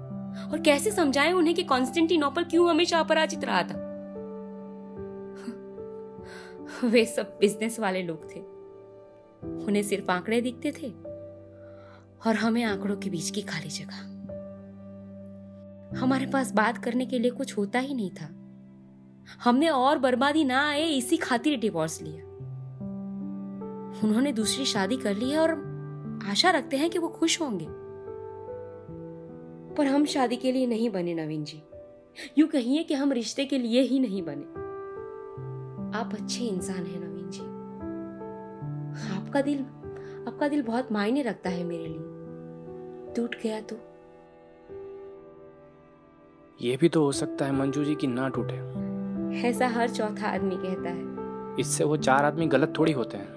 [0.52, 3.74] और कैसे समझाएँ उन्हें कि कॉन्स्टेंटिनोपल क्यों हमेशा अपराजित रहा था?
[6.88, 8.40] वे सब बिज़नेस वाले लोग थे।
[9.66, 10.88] उन्हें सिर्फ़ आंकड़े दिखते थे
[12.26, 13.96] और हमें आंकड़ों के बीच की खाली जगह।
[15.98, 18.28] हमारे पास बात करने के लिए कुछ होता ही नहीं था।
[19.44, 22.25] हमने और बर्बादी ना आए, इसी खातिर डिवोर्स लिया।
[24.04, 25.50] उन्होंने दूसरी शादी कर ली है और
[26.30, 27.66] आशा रखते हैं कि वो खुश होंगे।
[29.74, 31.62] पर हम शादी के लिए नहीं बने नवीन जी।
[32.38, 34.66] यूँ कहिए कि हम रिश्ते के लिए ही नहीं बने।
[35.98, 37.40] आप अच्छे इंसान हैं नवीन जी।
[39.16, 39.58] आपका दिल
[40.28, 42.16] आपका दिल बहुत मायने रखता है मेरे लिए।
[43.16, 43.76] टूट गया तो।
[46.60, 48.76] ये भी तो हो सकता है मंजू जी की ना टूटे।
[49.48, 51.16] ऐसा हर चौथा आदमी कहता है।
[51.60, 53.35] इससे वो चार आदमी गलत थोड़ी होते हैं।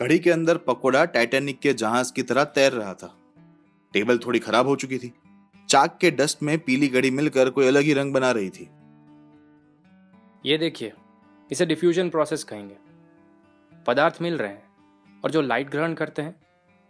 [0.00, 3.14] घड़ी के अंदर पकोड़ा टाइटैनिक के जहाज़ की तरह तैर रहा था।
[3.94, 5.12] टेबल थोड़ी खराब हो चुकी थी।
[5.68, 8.68] चाक के डस्ट में पीली घड़ी मिलकर कोई अलग ही रंग बना रही थी।
[10.46, 10.92] ये देखिए
[11.50, 12.76] इसे डिफ्यूजन प्रोसेस कहेंगे।
[13.86, 16.34] पदार्थ मिल रहे हैं और जो लाइट ग्रहण करते हैं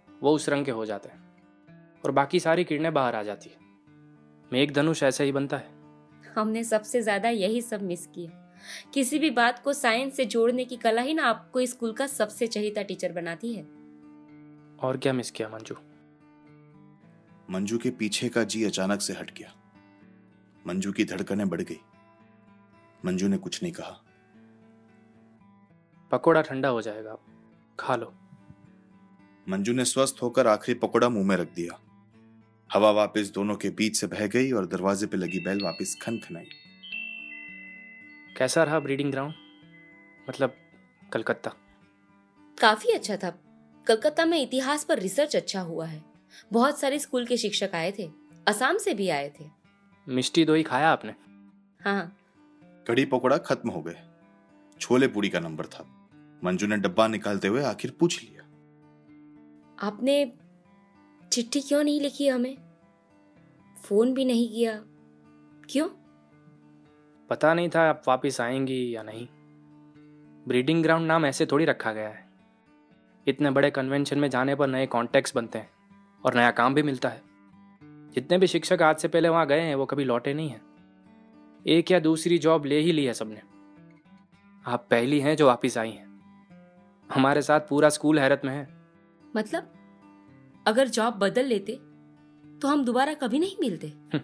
[0.08, 1.24] वो उस रंग के हो जाते हैं।
[2.04, 3.56] और बाकी सारी किरणें बाहर आ जाती है।
[4.52, 5.74] मेघ धनुष ऐसे ही बनता है।
[6.34, 8.42] हमने सबसे ज़्यादा यही सब मिस किया।
[8.94, 12.46] किसी भी बात को साइंस से जोड़ने की कला ही ना आपको स्कूल का सबसे
[12.46, 13.62] चहिता टीचर बनाती है।
[14.80, 15.74] और क्या मिस किया मंजू?
[17.50, 19.54] मंजू के पीछे का जी अचानक से हट गया।
[20.66, 21.80] मंजू की धड़कनें बढ़ गई।
[23.04, 24.02] मंजू ने कुछ नहीं कहा।
[26.12, 27.18] पकोड़ा ठंडा हो जाएगा
[27.80, 28.14] खा लो।
[29.48, 31.80] मंजू ने स्वस्थ होकर आखिरी पकोड़ा मुँह में रख दिया।
[32.72, 36.48] हवा वापस दोनों के बीच से बह गई और दरवाजे पे लगी बैल वापस खनखनाई।
[38.36, 39.34] कैसा रहा ब्रीडिंग ग्राउंड
[40.30, 40.56] मतलब
[41.12, 41.54] कलकत्ता।
[42.60, 43.38] काफ़ी अच्छा था।
[43.86, 46.04] कलकत्ता में इतिहास पर रिसर्च अच्छा हुआ है।
[46.52, 48.10] बहुत सारे स्कूल के शिक्षक आए थे।
[48.48, 49.44] असम से भी आए थे।
[50.08, 51.14] मिष्टी दो ही खाया आपने?
[51.84, 52.16] हाँ।
[52.88, 53.96] कड़ी पकोड़ा खत्म हो गए।
[54.80, 56.08] छोले पूरी का नंबर था।
[56.44, 58.42] मंजू ने डब्बा निकालते हुए आखिर पूछ लिया।
[59.86, 60.32] आपने
[61.32, 62.56] चिट्ठी क्यों नहीं लिखी हमें?
[63.84, 64.82] फ़ोन भी नहीं किया।
[65.70, 66.05] क्यों?
[67.30, 69.28] पता नहीं था आप वापस आएँगी या नहीं।
[70.48, 72.28] ब्रीडिंग ग्राउंड नाम ऐसे थोड़ी रखा गया है।
[73.26, 75.70] इतने बड़े कन्वेंशन में जाने पर नए कॉन्टेक्ट्स बनते हैं
[76.24, 77.22] और नया काम भी मिलता है।
[77.82, 80.62] जितने भी शिक्षक आज से पहले वहाँ गए हैं वो कभी लौटे नहीं हैं।
[81.66, 83.42] एक या दूसरी जॉब ले ही ली है सबने।
[84.66, 86.06] आप पहली हैं जो वापिस आई हैं।
[87.12, 88.76] हमारे साथ पूरा स्कूल हैरत में है।
[89.36, 89.72] मतलब?
[90.66, 91.72] अगर जॉब बदल लेते
[92.58, 93.92] तो हम दोबारा कभी नहीं मिलते?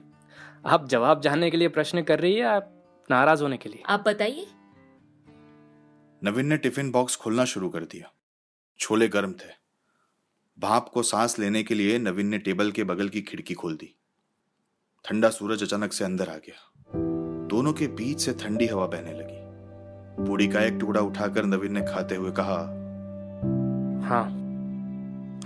[0.67, 2.72] आप जवाब जानने के लिए प्रश्न कर रही है आप
[3.13, 4.47] नाराज़ होने के लिए। आप बताइए।
[6.23, 8.13] नवीन ने टिफ़िन बॉक्स खोलना शुरू कर दिया।
[8.79, 9.51] छोले गर्म थे।
[10.59, 13.95] भाप को सांस लेने के लिए नवीन ने टेबल के बगल की खिड़की खोल दी।
[15.05, 16.61] ठंडा सूरज अचानक से अंदर आ गया।
[17.49, 19.41] दोनों के बीच से ठंडी हवा बहने लगी।
[20.27, 22.57] पूड़ी का एक टुकड़ा उठाकर नवीन ने खाते हुए कहा
[24.09, 24.25] हाँ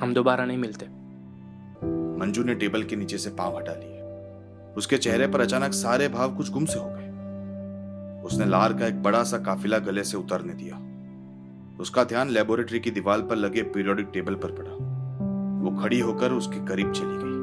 [0.00, 0.87] हम दोबारा नहीं मिलते।
[2.20, 4.00] मंजू ने टेबल के नीचे से पाँव हटा लिए।
[4.74, 7.05] उसके चेहरे पर अचानक सारे भाव कुछ गुम से हो गए।
[8.26, 10.76] उसने लार का एक बड़ा सा काफिला गले से उतरने दिया।
[11.80, 14.70] उसका ध्यान लेबोरेटरी की दीवार पर लगे पीरियोडिक टेबल पर पड़ा।
[15.62, 17.36] वो खड़ी होकर उसके करीब चली गई।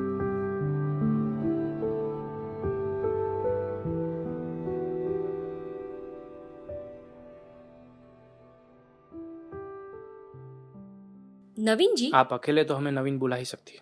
[11.58, 12.12] नवीन जी?
[12.16, 13.82] आप अकेले तो हमें नवीन बुला ही सकती है।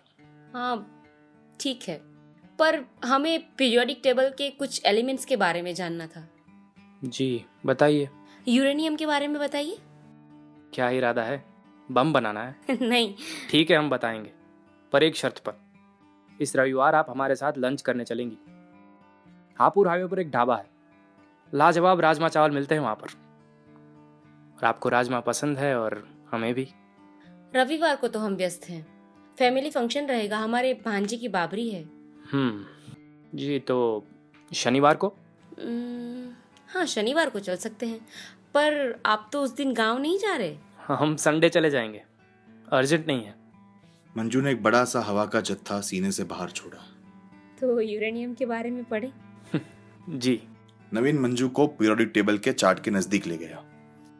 [0.54, 1.02] हाँ
[1.60, 2.00] ठीक है।
[2.58, 6.28] पर हमें पीरियोडिक टेबल के कुछ एलिमेंट्स के बारे में जानना था।
[7.04, 8.08] जी बताइए।
[8.48, 9.78] यूरेनियम के बारे में बताइए।
[10.74, 11.44] क्या इरादा है?
[11.90, 13.14] बम बनाना है। नहीं।
[13.50, 14.32] ठीक है हम बताएँगे।
[14.92, 15.52] पर एक शर्त पर।
[16.40, 18.38] इस रविवार आप हमारे साथ लंच करने चलेंगी।
[19.58, 20.66] हापुर हाईवे पर एक ढाबा है।
[21.54, 23.08] लाजवाब राजमा चावल मिलते हैं वहाँ पर।
[24.56, 26.68] और आपको राजमा पसंद है और हमें भी।
[27.54, 28.86] रविवार को तो हम व्यस्त हैं।
[29.38, 31.82] फैमिली फ़ंक्शन रहेगा हमारे भांजी की बाबरी है।
[32.32, 32.64] हम्म।
[33.34, 34.06] जी तो
[34.54, 35.16] शनिवार को?
[36.74, 38.00] हाँ शनिवार को चल सकते हैं।
[38.54, 40.56] पर आप तो उस दिन गाँव नहीं जा रहे।
[40.88, 42.02] हम संडे चले जाएँगे।
[42.72, 43.34] अर्जेंट नहीं है।
[44.16, 46.84] मंजू ने एक बड़ा सा हवा का जत्था सीने से बाहर छोड़ा।
[47.60, 49.12] तो यूरेनियम के बारे में पढ़े?
[50.08, 50.42] जी।
[50.94, 53.64] नवीन मंजू को पीरियोडिक टेबल के चार्ट के नज़दीक ले गया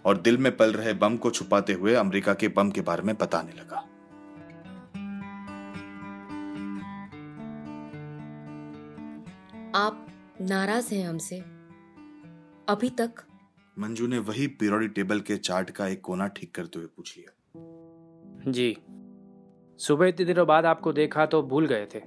[0.04, 3.16] और दिल में पल रहे बम को छुपाते हुए अमेरिका के बम के बारे में
[3.16, 3.88] बताने लगा।
[9.74, 10.06] आप
[10.40, 11.51] नाराज़ हैं हमसे।
[12.68, 13.10] अभी तक?
[13.78, 17.32] मंजू ने वही पीरियोडिक टेबल के चार्ट का एक कोना ठीक करते हुए पूछ लिया।
[18.50, 18.76] जी।
[19.78, 22.00] सुबह इतने दिनों बाद आपको देखा तो भूल गए थे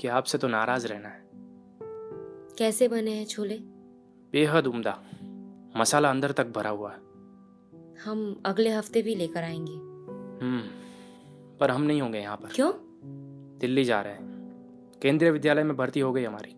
[0.00, 1.28] कि आपसे तो नाराज़ रहना है।
[2.58, 3.58] कैसे बने हैं छोले?
[4.32, 5.02] बेहद उम्दा।
[5.76, 6.98] मसाला अंदर तक भरा हुआ है।
[8.04, 9.72] हम अगले हफ़्ते भी लेकर आएँगे।
[10.44, 10.62] हम्म
[11.56, 12.72] पर हम नहीं होंगे यहाँ पर। क्यों?
[13.58, 14.36] दिल्ली जा रहे हैं।
[15.02, 16.50] केंद्रीय विद्यालय में भर्ती हो गई हमारी।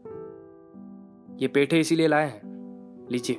[1.42, 2.47] ये पेठे इसीलिए लाए हैं
[3.12, 3.36] लीजिए।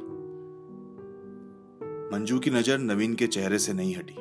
[2.14, 4.14] मंजू की नज़र नवीन के चेहरे से नहीं हटी।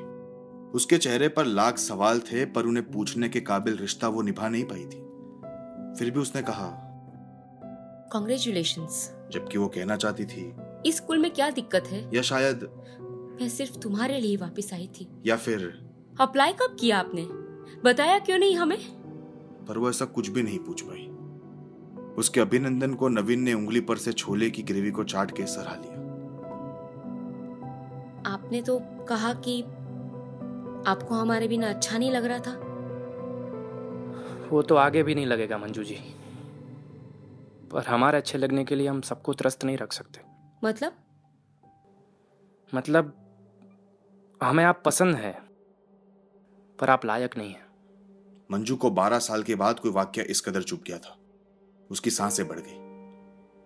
[0.71, 4.65] उसके चेहरे पर लाख सवाल थे पर उन्हें पूछने के काबिल रिश्ता वो निभा नहीं
[4.65, 5.05] पाई थी।
[5.99, 6.85] फिर भी उसने कहा
[8.13, 8.87] कॉन्ग्रेचुलेशन
[9.33, 10.53] जबकि वो कहना चाहती थी
[10.87, 12.17] इस स्कूल में क्या दिक्कत है?
[12.17, 12.69] या शायद
[13.41, 15.89] मैं सिर्फ़ तुम्हारे लिए वापस आई थी। या फिर
[16.21, 17.23] अप्लाई कब किया आपने?
[17.85, 18.79] बताया क्यों नहीं हमें?
[19.67, 21.09] पर वो ऐसा कुछ भी नहीं पूछ पाई।
[22.19, 25.75] उसके अभिनंदन को नवीन ने उंगली पर से छोले की ग्रेवी को चाट के सराह
[25.75, 25.95] लिया।
[28.35, 28.79] आपने तो
[29.09, 29.63] कहा कि
[30.91, 32.53] आपको हमारे बिना अच्छा नहीं लग रहा था?
[34.49, 35.99] वो तो आगे भी नहीं लगेगा मंजू जी।
[37.73, 40.21] पर हमारे अच्छे लगने के लिए हम सबको त्रस्त नहीं रख सकते।
[40.65, 40.93] मतलब?
[42.75, 43.13] मतलब
[44.43, 45.43] हमें आप पसंद है
[46.79, 47.67] पर आप लायक नहीं है।
[48.51, 51.17] मंजू को बारह साल के बाद कोई वाक्य इस कदर चुप गया था।
[51.91, 52.89] उसकी साँसें बढ़ गई।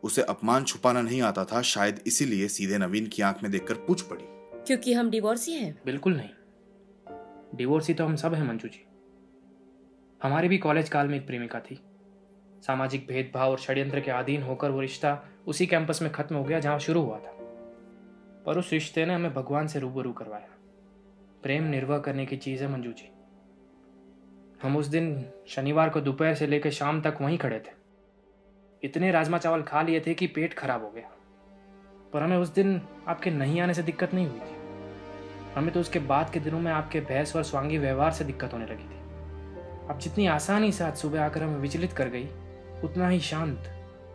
[0.05, 4.03] उसे अपमान छुपाना नहीं आता था शायद इसीलिए सीधे नवीन की आँख में देखकर पूछ
[4.03, 4.25] पड़ी।
[4.67, 6.31] क्योंकि हम डिवोर्सी हैं। बिल्कुल नहीं।
[7.55, 8.87] डिवोर्सी तो हम सब हैं मंजू जी।
[10.23, 11.81] हमारे भी कॉलेज काल में एक प्रेमिका थी।
[12.61, 16.61] सामाजिक भेदभाव और षड्यंत्र के अधीन होकर वो रिश्ता उसी कैंपस में खत्म हो गया
[16.61, 17.33] जहाँ शुरू हुआ था।
[18.47, 20.49] पर उस रिश्ते ने हमें भगवान से रूबरू करवाया।
[21.43, 23.09] प्रेम निर्वाह करने की चीज़ है मंजू जी।
[24.63, 27.82] हम उस दिन शनिवार को दोपहर से लेकर शाम तक वहीं खड़े थे।
[28.85, 31.11] इतने राजमा चावल खा लिए थे कि पेट खराब हो गया।
[32.13, 34.57] पर हमें उस दिन आपके नहीं आने से दिक्कत नहीं हुई थी।
[35.55, 38.65] हमें तो उसके बाद के दिनों में आपके बहस और स्वांगी व्यवहार से दिक्कत होने
[38.65, 42.25] लगी थी। आप जितनी आसानी से आज सुबह आकर हमें विचलित कर गई
[42.85, 43.59] उतना ही शांत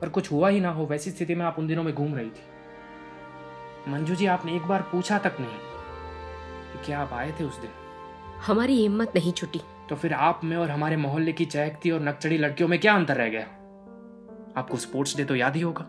[0.04, 2.30] और कुछ हुआ ही ना हो वैसी स्थिति में आप उन दिनों में घूम रही
[2.30, 5.60] थी। मंजू जी आपने एक बार पूछा तक नहीं
[6.74, 7.70] कि क्या आप आए थे उस दिन?
[8.38, 12.38] हमारी हिम्मत नहीं छुटी। तो फिर आप में और हमारे मोहल्ले की चहकती और नकचड़ी
[12.38, 13.48] लड़कियों में क्या अंतर रह गया?
[14.58, 15.86] आपको स्पोर्ट्स डे तो याद ही होगा।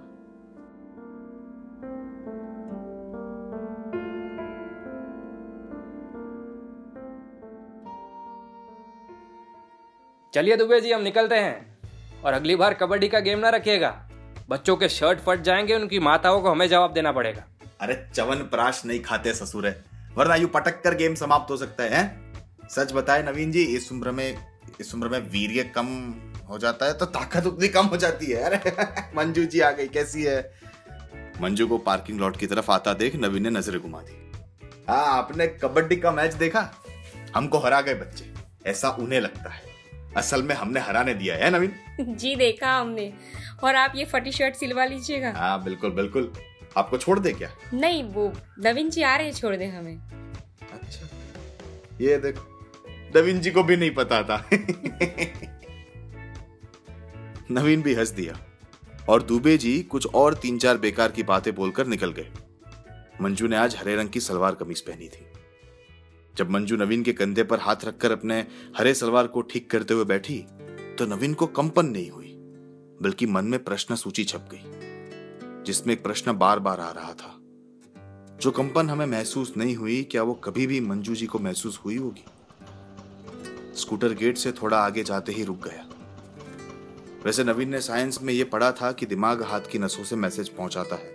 [10.35, 11.79] चलिए दुबे जी हम निकलते हैं।
[12.25, 13.91] और अगली बार कबड्डी का गेम ना रखिएगा।
[14.51, 17.45] बच्चों के शर्ट फट जाएँगे उनकी माताओं को हमें जवाब देना पड़ेगा।
[17.81, 19.85] अरे चवन प्राश नहीं खाते ससुर है।
[20.17, 22.03] वरना यू पटक कर गेम समाप्त हो सकता है?
[22.71, 24.39] सच बताए नवीन जी इस उम्र में
[24.81, 25.87] इस उम्र में वीर्य कम
[26.49, 28.59] हो जाता है तो ताकत उतनी कम हो जाती है
[29.17, 30.39] मंजू जी आ गई कैसी है?
[31.41, 34.17] मंजू को पार्किंग लॉट की तरफ़ आता देख नवीन ने नज़र घुमा दी।
[34.89, 36.71] हाँ आपने कबड्डी का मैच देखा?
[37.35, 38.33] हमको हरा गए बच्चे
[38.71, 39.63] ऐसा उन्हें लगता है।
[40.17, 41.73] असल में हमने हराने दिया है नवीन?
[42.17, 43.13] जी देखा हमने।
[43.65, 46.33] और आप ये फटी शर्ट सिलवा लीजिएगा। हाँ बिल्कुल बिल्कुल।
[46.77, 47.51] आपको छोड़ दे क्या?
[47.75, 48.33] नहीं वो
[48.65, 49.97] नवीन जी आ रहे हैं छोड़ दे हमें।
[50.73, 51.09] अच्छा।
[52.01, 52.39] ये देख
[53.17, 54.45] नवीन जी को भी नहीं पता था।
[57.51, 58.39] नवीन भी हंस दिया
[59.09, 62.31] और दुबे जी कुछ और तीन चार बेकार की बातें बोलकर निकल गए।
[63.21, 65.25] मंजू ने आज हरे रंग की सलवार कमीज पहनी थी।
[66.35, 68.39] जब मंजू नवीन के कंधे पर हाथ रखकर अपने
[68.79, 70.39] हरे सलवार को ठीक करते हुए बैठी
[70.99, 72.35] तो नवीन को कंपन नहीं हुई,
[73.03, 77.35] बल्कि मन में प्रश्न सूची छप गई, जिसमें एक प्रश्न बार बार आ रहा था।
[78.41, 81.97] जो कंपन हमें महसूस नहीं हुई, क्या वो कभी भी मंजू जी को महसूस हुई
[81.97, 82.25] होगी?
[83.75, 85.88] स्कूटर गेट से थोड़ा आगे जाते ही रुक गया।
[87.29, 90.49] वैसे नवीन ने साइंस में यह पढ़ा था कि दिमाग हाथ की नसों से मैसेज
[90.49, 91.11] पहुंचाता है,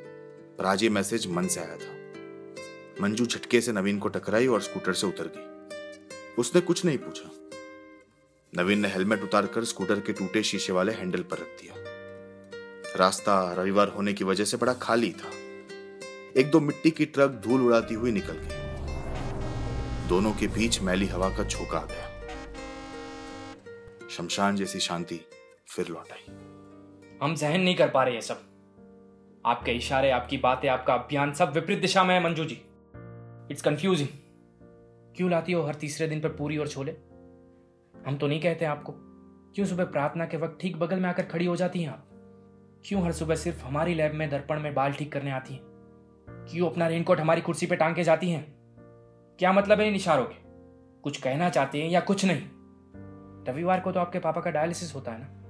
[0.58, 4.62] पर आज ये मैसेज मन से आया था। मंजू झटके से नवीन को टकराई और
[4.62, 7.32] स्कूटर से उतर गई। उसने कुछ नहीं पूछा।
[8.58, 11.73] नवीन ने हेलमेट उतारकर स्कूटर के टूटे शीशे वाले हैंडल पर रख दिया।
[12.97, 15.32] रास्ता रविवार होने की वजह से बड़ा खाली था।
[16.39, 21.30] एक दो मिट्टी की ट्रक धूल उड़ाती हुई निकल गई। दोनों के बीच मैली हवा
[21.30, 22.10] का झोंका आ गया।
[24.10, 25.21] शमशान जैसी शांति
[25.75, 26.33] फिर लौट आई
[27.21, 28.41] हम सहन नहीं कर पा रहे ये सब।
[29.45, 32.62] आपके इशारे, आपकी बातें, आपका अभियान सब विपरीत दिशा में है, मंजू जी।
[33.51, 34.07] इट्स कंफ्यूजिंग
[35.15, 36.91] क्यों लाती हो हर तीसरे दिन पर पूरी और छोले?
[38.07, 38.93] हम तो नहीं कहते आपको।
[39.55, 42.09] क्यों सुबह प्रार्थना के वक्त ठीक बगल में आकर खड़ी हो जाती हैं आप?
[42.86, 45.62] क्यों हर सुबह सिर्फ़ हमारी लैब में दर्पण में बाल ठीक करने आती हैं?
[46.29, 48.55] क्यों अपना रेनकोट हमारी कुर्सी पर टांग के जाती हैं?
[49.39, 50.36] क्या मतलब है इन इशारों के?
[51.01, 52.41] कुछ कहना चाहते हैं या कुछ नहीं?
[53.47, 55.42] रविवार को तो आपके पापा का डायलिसिस होता है ना?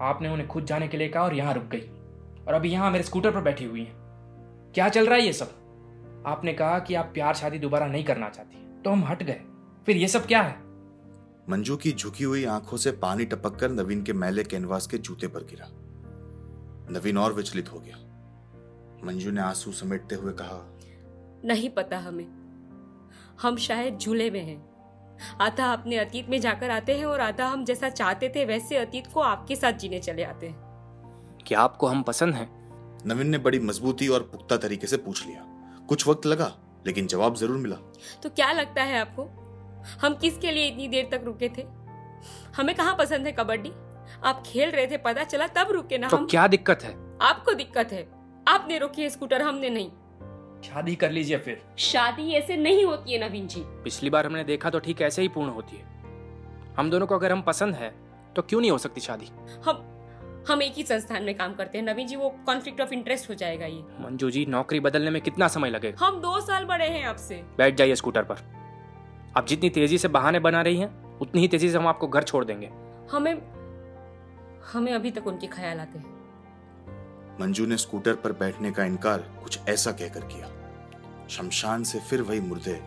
[0.00, 1.80] आपने उन्हें खुद जाने के लिए कहा और यहाँ रुक गई।
[2.48, 3.96] और अभी यहाँ मेरे स्कूटर पर बैठी हुई हैं।
[4.74, 5.50] क्या चल रहा है ये सब?
[6.26, 9.40] आपने कहा कि आप प्यार शादी दोबारा नहीं करना चाहती। तो हम हट गए।
[9.86, 10.56] फिर ये सब क्या है?
[11.48, 15.26] मंजू की झुकी हुई आँखों से पानी टपक कर नवीन के मैले कैनवास के जूते
[15.26, 15.66] पर गिरा।
[16.90, 17.96] नवीन और विचलित हो गया।
[19.04, 20.78] मंजू ने आँसू समेटते हुए कहा
[21.44, 22.26] नहीं पता हमें।
[23.42, 24.75] हम शायद झूले में हैं।
[25.40, 29.06] आधा अपने अतीत में जाकर आते हैं और आधा हम जैसा चाहते थे वैसे अतीत
[29.06, 30.64] को आपके साथ जीने चले आते हैं।
[31.46, 32.48] क्या आपको हम पसंद हैं?
[33.06, 35.44] नवीन ने बड़ी मजबूती और पुख्ता तरीके से पूछ लिया।
[35.88, 36.52] कुछ वक्त लगा
[36.86, 37.76] लेकिन जवाब ज़रूर मिला।
[38.22, 39.24] तो क्या लगता है आपको?
[40.00, 41.66] हम किसके लिए इतनी देर तक रुके थे?
[42.56, 43.70] हमें कहाँ पसंद है कबड्डी?
[44.24, 46.94] आप खेल रहे थे पता चला तब रुके ना तो हम। क्या दिक्कत है?
[47.22, 48.02] आपको दिक्कत है।
[48.48, 49.90] आपने रोकी है स्कूटर हमने नहीं।
[50.62, 54.70] शादी कर लीजिए फिर। शादी ऐसे नहीं होती है नवीन जी। पिछली बार हमने देखा
[54.70, 55.84] तो ठीक ऐसे ही पूर्ण होती है।
[56.78, 57.94] हम दोनों को अगर हम पसंद है
[58.36, 59.30] तो क्यों नहीं हो सकती शादी?
[59.66, 59.92] हम
[60.48, 63.34] हम एक ही संस्थान में काम करते हैं। नवीन जी वो कॉन्फ्लिक्ट ऑफ़ इंटरेस्ट हो
[63.34, 66.04] जाएगा ये। मंजू जी नौकरी बदलने में कितना समय लगेगा?
[66.06, 68.36] हम दो साल बड़े हैं आपसे। बैठ जाइए स्कूटर पर।
[69.36, 72.22] आप जितनी तेज़ी से बहाने बना रही हैं उतनी ही तेज़ी से हम आपको घर
[72.22, 72.70] छोड़ देंगे।
[73.12, 73.32] हमें
[74.72, 76.15] हमें अभी तक उनके ख्याल आते हैं।
[77.40, 80.48] मंजू ने स्कूटर पर बैठने का इनकार कुछ ऐसा कहकर किया।
[81.28, 82.80] शमशान से फिर वही मुर्दे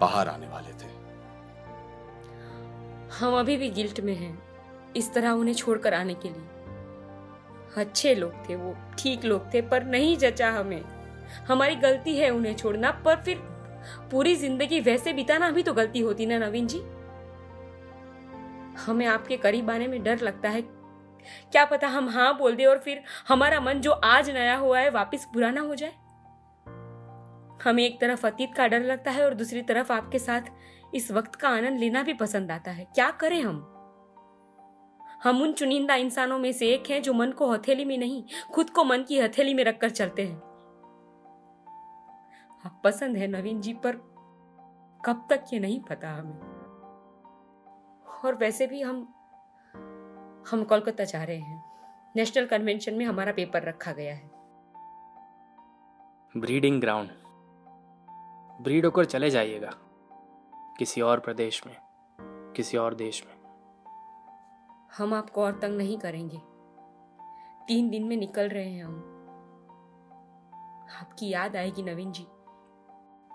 [0.00, 0.90] बाहर आने वाले थे।
[3.18, 4.38] हम अभी भी गिल्ट में हैं,
[4.96, 6.50] इस तरह उन्हें छोड़कर आने के लिए।
[7.76, 10.82] अच्छे लोग थे वो, ठीक लोग थे, पर नहीं जचा हमें।
[11.48, 13.38] हमारी गलती है उन्हें छोड़ना, पर फिर
[14.10, 16.78] पूरी ज़िंदगी वैसे बिताना भी तो गलती होती ना नवीन जी?
[18.78, 20.62] हमें आपके करीब आने में डर लगता है
[21.52, 24.90] क्या पता हम हाँ बोल दे और फिर हमारा मन जो आज नया हुआ है
[24.90, 25.92] वापस पुराना हो जाए?
[27.64, 30.40] हमें एक तरफ़ अतीत का डर लगता है और दूसरी तरफ़ आपके साथ
[30.94, 33.68] इस वक्त का आनंद लेना भी पसंद आता है। क्या करें हम?
[35.22, 38.70] हम उन चुनिंदा इंसानों में से एक हैं जो मन को हथेली में नहीं, खुद
[38.70, 40.36] को मन की हथेली में रखकर चलते हैं।
[42.66, 43.92] आप पसंद है नवीन जी, पर
[45.04, 46.52] कब तक ये नहीं पता हमें।
[48.24, 49.21] और वैसे भी हम
[50.50, 51.64] हम कोलकाता जा रहे हैं।
[52.16, 54.30] नेशनल कन्वेंशन में हमारा पेपर रखा गया है।
[56.36, 57.10] Breeding ground.
[58.62, 59.70] ब्रीड होकर चले जाइएगा।
[60.78, 61.76] किसी और प्रदेश में
[62.56, 63.34] किसी और देश में।
[64.98, 66.38] हम आपको और तंग नहीं करेंगे।
[67.66, 69.08] तीन दिन में निकल रहे हैं हम।
[71.00, 72.26] आपकी याद आएगी नवीन जी।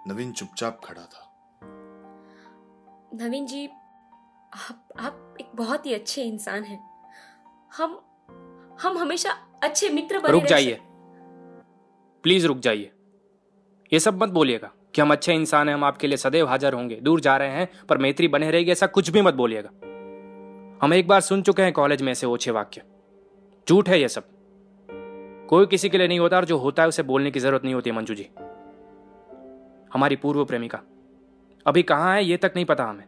[0.08, 1.34] नवीन चुपचाप खड़ा था।
[3.14, 3.68] नवीन जी
[4.70, 6.97] आप आप एक बहुत ही अच्छे इंसान हैं।
[7.72, 8.00] हम
[8.82, 9.32] हम हमेशा
[9.64, 10.80] अच्छे मित्र बने रुक जाइए।
[12.24, 12.92] प्लीज़ रुक जाइए।
[13.94, 16.96] ये सब मत बोलिएगा कि हम अच्छे इंसान हैं हम आपके लिए सदैव हाजिर होंगे।
[16.96, 19.70] दूर जा रहे हैं पर मैत्री बने रहेगी ऐसा कुछ भी मत बोलिएगा।
[20.82, 22.82] हम एक बार सुन चुके हैं कॉलेज में ऐसे ओछे वाक्य।
[23.70, 24.24] झूठ है ये सब।
[25.50, 27.74] कोई किसी के लिए नहीं होता और जो होता है उसे बोलने की ज़रूरत नहीं
[27.74, 28.30] होती मंजू जी।
[29.94, 30.82] हमारी पूर्व प्रेमिका।
[31.66, 33.04] अभी कहाँ है ये तक नहीं पता हमें।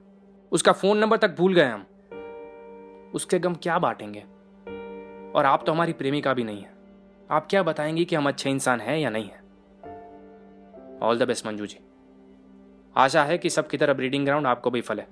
[0.51, 1.85] उसका फ़ोन नंबर तक भूल गए हम।
[3.13, 4.23] उसके गम क्या बांटेंगे?
[5.35, 6.71] और आप तो हमारी प्रेमिका भी नहीं है।
[7.31, 9.39] आप क्या बताएँगी कि हम अच्छे इंसान हैं या नहीं है?
[10.99, 11.79] All the best Manju ji.
[12.95, 15.03] आशा है कि सबकी तरह ब्रीडिंग ग्राउंड आपको भी फले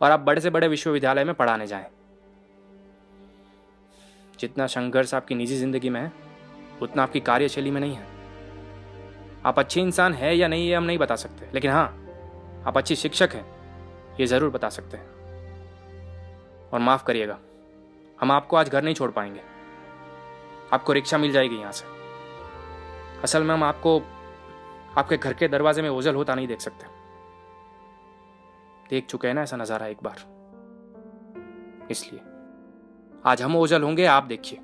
[0.00, 1.86] और आप बड़े से बड़े विश्वविद्यालय में पढ़ाने जाएँ।
[4.38, 6.12] जितना संघर्ष आपकी निजी ज़िंदगी में है,
[6.82, 8.06] उतना आपकी कार्यशैली में नहीं है।
[9.44, 11.86] आप अच्छे इंसान है या नहीं, ये हम नहीं बता सकते। लेकिन हाँ
[12.66, 13.44] आप अच्छी शिक्षक हैं,
[14.20, 15.06] ये ज़रूर बता सकते हैं।
[16.70, 17.38] और माफ़ करिएगा,
[18.20, 19.40] हम आपको आज घर नहीं छोड़ पाएँगे।
[20.72, 21.84] आपको रिक्शा मिल जाएगी यहाँ से।
[23.22, 24.02] असल में हम आपको,
[24.98, 26.86] आपके घर के दरवाजे में ओझल होता नहीं देख सकते।
[28.90, 30.16] देख चुके हैं ना ऐसा नज़ारा एक बार।
[31.90, 32.20] इसलिए,
[33.26, 34.58] आज हम ओझल होंगे, आप देखिए।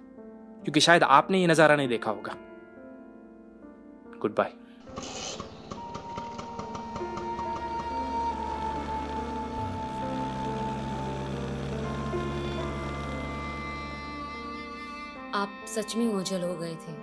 [0.64, 2.34] क्योंकि शायद आपने ये नज़ारा नहीं देखा होगा।
[4.20, 4.52] गुड बाय
[15.34, 16.96] आप सच में ओझल हो गए थे।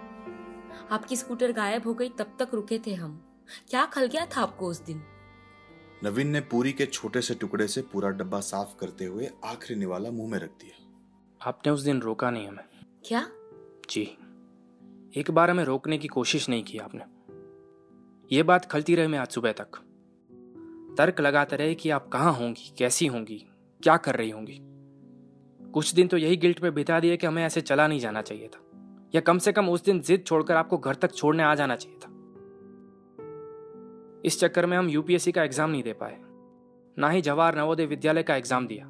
[0.91, 3.25] आपकी स्कूटर गायब हो गई तब तक रुके थे हम।
[3.69, 5.01] क्या खल गया था आपको उस दिन?
[6.03, 10.11] नवीन ने पूरी के छोटे से टुकड़े से पूरा डब्बा साफ़ करते हुए आखिरी निवाला
[10.11, 10.87] मुँह में रख दिया।
[11.49, 12.63] आपने उस दिन रोका नहीं हमें।
[13.05, 13.27] क्या?
[13.89, 14.17] जी।
[15.15, 17.03] एक बार हमें रोकने की कोशिश नहीं की आपने।
[18.35, 19.71] ये बात खलती रहे मैं आज सुबह तक।
[20.97, 23.47] तर्क लगाते रहे कि आप कहाँ होंगी कैसी होंगी
[23.83, 24.70] क्या कर रही होंगी।
[25.73, 28.47] कुछ दिन तो यही गिल्ट में बिता दिए कि हमें ऐसे चला नहीं जाना चाहिए
[28.47, 28.61] था।
[29.15, 31.97] या कम से कम उस दिन जिद छोड़कर आपको घर तक छोड़ने आ जाना चाहिए
[31.97, 32.09] था।
[34.25, 36.17] इस चक्कर में हम यूपीएससी का एग्ज़ाम नहीं दे पाए।
[36.97, 38.85] ना ही जवाहर नवोदय विद्यालय का एग्ज़ाम दिया।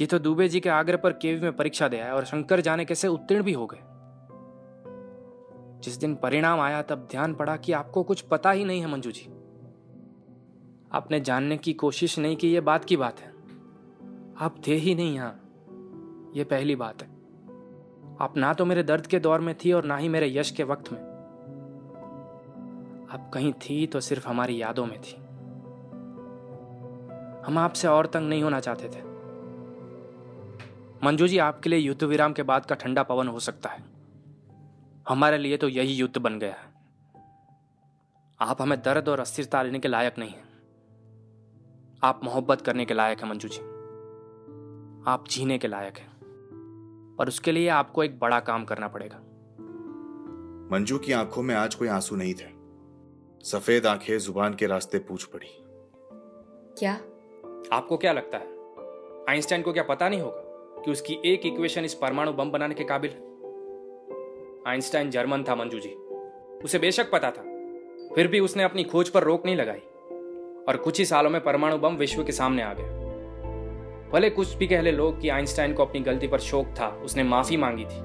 [0.00, 2.84] ये तो दुबे जी के आग्रह पर केवी में परीक्षा दिया है और शंकर जाने
[2.84, 3.82] कैसे उत्तीर्ण भी हो गए।
[5.80, 9.10] जिस दिन परिणाम आया तब ध्यान पड़ा कि आपको कुछ पता ही नहीं है मंजू
[9.10, 9.26] जी।
[10.92, 13.32] आपने जानने की कोशिश नहीं की, ये बात की बात है।
[14.38, 15.40] आप थे ही नहीं यहाँ।
[16.34, 17.08] ये पहली बात है।
[18.20, 20.64] आप ना तो मेरे दर्द के दौर में थी और ना ही मेरे यश के
[20.64, 21.00] वक्त में।
[23.10, 25.16] आप कहीं थी तो सिर्फ़ हमारी यादों में थी।
[27.46, 29.14] हम आपसे और तंग नहीं होना चाहते थे।
[31.04, 33.84] मंजू जी, आपके लिए युद्ध विराम के बाद का ठंडा पवन हो सकता है।
[35.08, 36.74] हमारे लिए तो यही युद्ध बन गया है।
[38.40, 40.48] आप हमें दर्द और अस्थिरता लेने के लायक नहीं हैं।
[42.02, 43.58] आप मोहब्बत करने के लायक हैं, मंजू जी।
[45.10, 46.13] आप जीने के लायक हैं।
[47.20, 49.16] और उसके लिए आपको एक बड़ा काम करना पड़ेगा।
[50.72, 52.64] मंजू की आँखों में आज कोई आँसू नहीं थे।
[53.44, 55.48] सफ़ेद आँखें ज़ुबान के रास्ते पूछ पड़ी।
[56.78, 56.92] क्या?
[57.72, 58.46] आपको क्या लगता है?
[59.30, 60.40] आइंस्टाइन को क्या पता नहीं होगा
[60.82, 63.20] कि उसकी एक इक्वेशन इस परमाणु बम बनाने के काबिल है?
[64.68, 65.90] आइंस्टाइन जर्मन था मंजू जी।
[66.64, 67.42] उसे बेशक पता था।
[68.14, 69.82] फिर भी उसने अपनी खोज पर रोक नहीं लगाई।
[70.68, 73.03] और कुछ ही सालों में परमाणु बम विश्व के सामने आ गया।
[74.14, 77.22] भले कुछ भी कह ले लोग कि आइंस्टाइन को अपनी गलती पर शोक था, उसने
[77.22, 78.00] माफ़ी मांगी थी।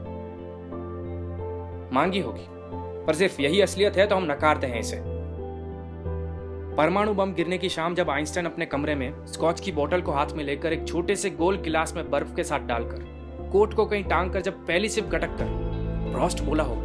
[1.95, 2.45] मांगी होगी,
[3.05, 5.01] पर सिर्फ़ यही असलियत है तो हम नकारते हैं इसे।
[6.77, 10.33] परमाणु बम गिरने की शाम जब आइंस्टाइन अपने कमरे में स्कॉच की बोतल को हाथ
[10.33, 13.05] में लेकर एक छोटे से गोल गिलास में बर्फ़ के साथ डालकर,
[13.51, 16.83] कोट को कहीं टांग कर जब पहली सिप गटक कर फ्रॉस्ट बोला होगा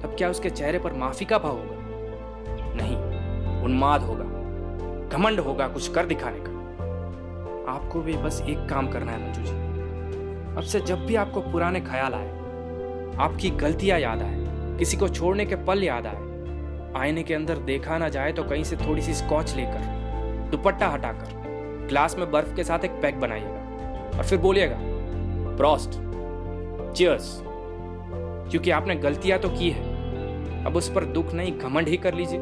[0.00, 2.74] तब क्या उसके चेहरे पर माफ़ी का भाव होगा?
[2.74, 2.96] नहीं,
[3.64, 4.24] उन्माद होगा,
[5.08, 6.55] घमंड होगा कुछ कर दिखाने का।
[7.68, 9.54] आपको भी बस एक काम करना है मंजू जी।
[10.56, 12.28] अब से जब भी आपको पुराने ख्याल आए,
[13.18, 14.44] आपकी गलतियाँ याद आए,
[14.78, 16.24] किसी को छोड़ने के पल याद आए,
[16.96, 21.86] आईने के अंदर देखा ना जाए तो कहीं से थोड़ी सी स्कॉच लेकर, दुपट्टा हटाकर
[21.88, 24.76] ग्लास में बर्फ़ के साथ एक पैक बनाइएगा और फिर बोलिएगा
[25.56, 25.90] ब्रॉस्ट
[26.96, 27.40] चियर्स
[28.50, 32.38] क्योंकि आपने गलतियाँ तो की है। अब उस पर दुख नहीं, घमंड ही कर लीजिए।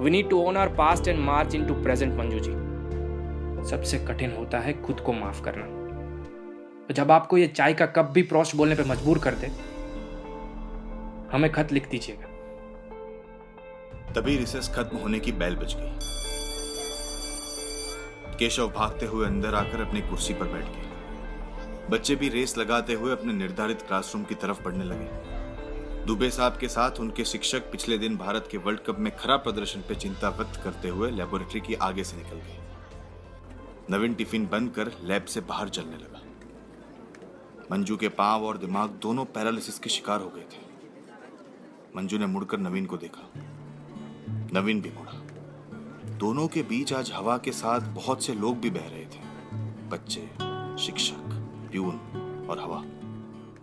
[0.00, 2.50] We need to own our past and march into present Manju ji.
[3.64, 5.66] सबसे कठिन होता है खुद को माफ़ करना।
[6.86, 9.46] तो जब आपको ये चाय का कप भी प्रोस्ट बोलने पे मजबूर कर दे,
[11.32, 12.26] हमें खत लिख दीजिएगा।
[14.12, 15.98] तभी रिसेस खत्म होने की बैल बज गई।
[18.38, 20.86] केशव भागते हुए अंदर आकर अपनी कुर्सी पर बैठ गए।
[21.90, 25.08] बच्चे भी रेस लगाते हुए अपने निर्धारित क्लासरूम की तरफ़ बढ़ने लगे।
[26.06, 29.80] दुबे साहब के साथ उनके शिक्षक पिछले दिन भारत के वर्ल्ड कप में खराब प्रदर्शन
[29.80, 32.67] पर चिंता व्यक्त करते हुए लेबोरेटरी की आगे से निकल गए।
[33.90, 36.22] नवीन टिफ़िन बंद कर लैब से बाहर चलने लगा।
[37.72, 40.60] मंजू के पाँव और दिमाग दोनों पैरालिसिस के शिकार हो गए थे।
[41.96, 43.28] मंजू ने मुड़कर नवीन को देखा।
[44.28, 45.12] नवीन भी मुड़ा।
[46.16, 49.20] दोनों के बीच आज हवा के साथ बहुत से लोग भी बह रहे थे।
[49.88, 50.20] बच्चे,
[50.82, 51.18] शिक्षक
[51.70, 51.94] प्यून
[52.50, 52.84] और हवा।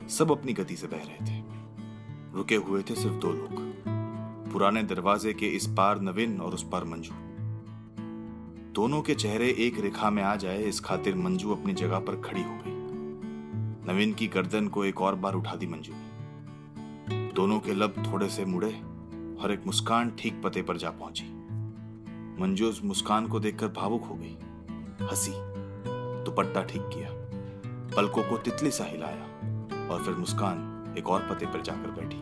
[0.08, 1.44] सब अपनी गति से बह रहे थे।
[2.34, 3.76] रुके हुए थे सिर्फ़ दो लोग।
[4.54, 7.25] पुराने दरवाजे के इस पार नवीन और उस पार मंजू।
[8.76, 12.42] दोनों के चेहरे एक रेखा में आ जाए, इस खातिर मंजू अपनी जगह पर खड़ी
[12.44, 17.74] हो गई। नवीन की गर्दन को एक और बार उठा दी मंजू ने। दोनों के
[17.74, 18.72] लब थोड़े से मुड़े
[19.42, 21.26] और एक मुस्कान ठीक पते पर जा पहुँची।
[22.42, 24.36] मंजू उस मुस्कान को देखकर भावुक हो गई।
[25.06, 25.32] हँसी,
[26.26, 27.10] दुपट्टा ठीक किया,
[27.96, 32.18] पलकों को तितली सा हिलाया और फिर मुस्कान एक और पते पर जाकर बैठी।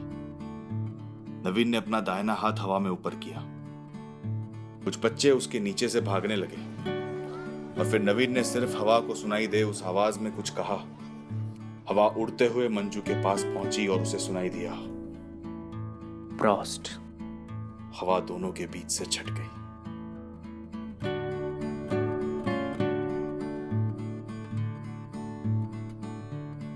[1.49, 3.52] नवीन ने अपना दाहिना हाथ हवा में ऊपर किया।
[4.83, 6.57] कुछ बच्चे उसके नीचे से भागने लगे।
[7.79, 10.85] और फिर नवीन ने सिर्फ़ हवा को सुनाई दे उस आवाज़ में कुछ कहा।
[11.89, 14.73] हवा उड़ते हुए मंजू के पास पहुँची और उसे सुनाई दिया।
[16.37, 16.91] प्रोस्ट
[18.01, 19.49] हवा दोनों के बीच से छट गई।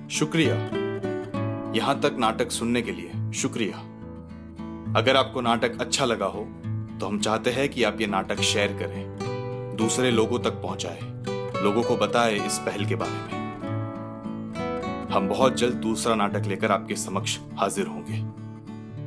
[0.09, 0.55] शुक्रिया।
[1.73, 3.77] यहाँ तक नाटक सुनने के लिए। शुक्रिया।
[4.99, 6.56] अगर आपको नाटक अच्छा लगा हो
[6.99, 10.99] तो हम चाहते हैं कि आप ये नाटक शेयर करें, दूसरे लोगों तक पहुँचाए,
[11.63, 13.47] लोगों को बताए इस पहल के बारे में।
[15.11, 18.17] हम बहुत जल्द दूसरा नाटक लेकर आपके समक्ष हाजिर होंगे।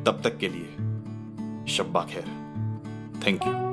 [0.05, 0.77] तब तक के लिए,
[1.73, 2.25] शब्बा खैर।
[3.27, 3.70] Thank you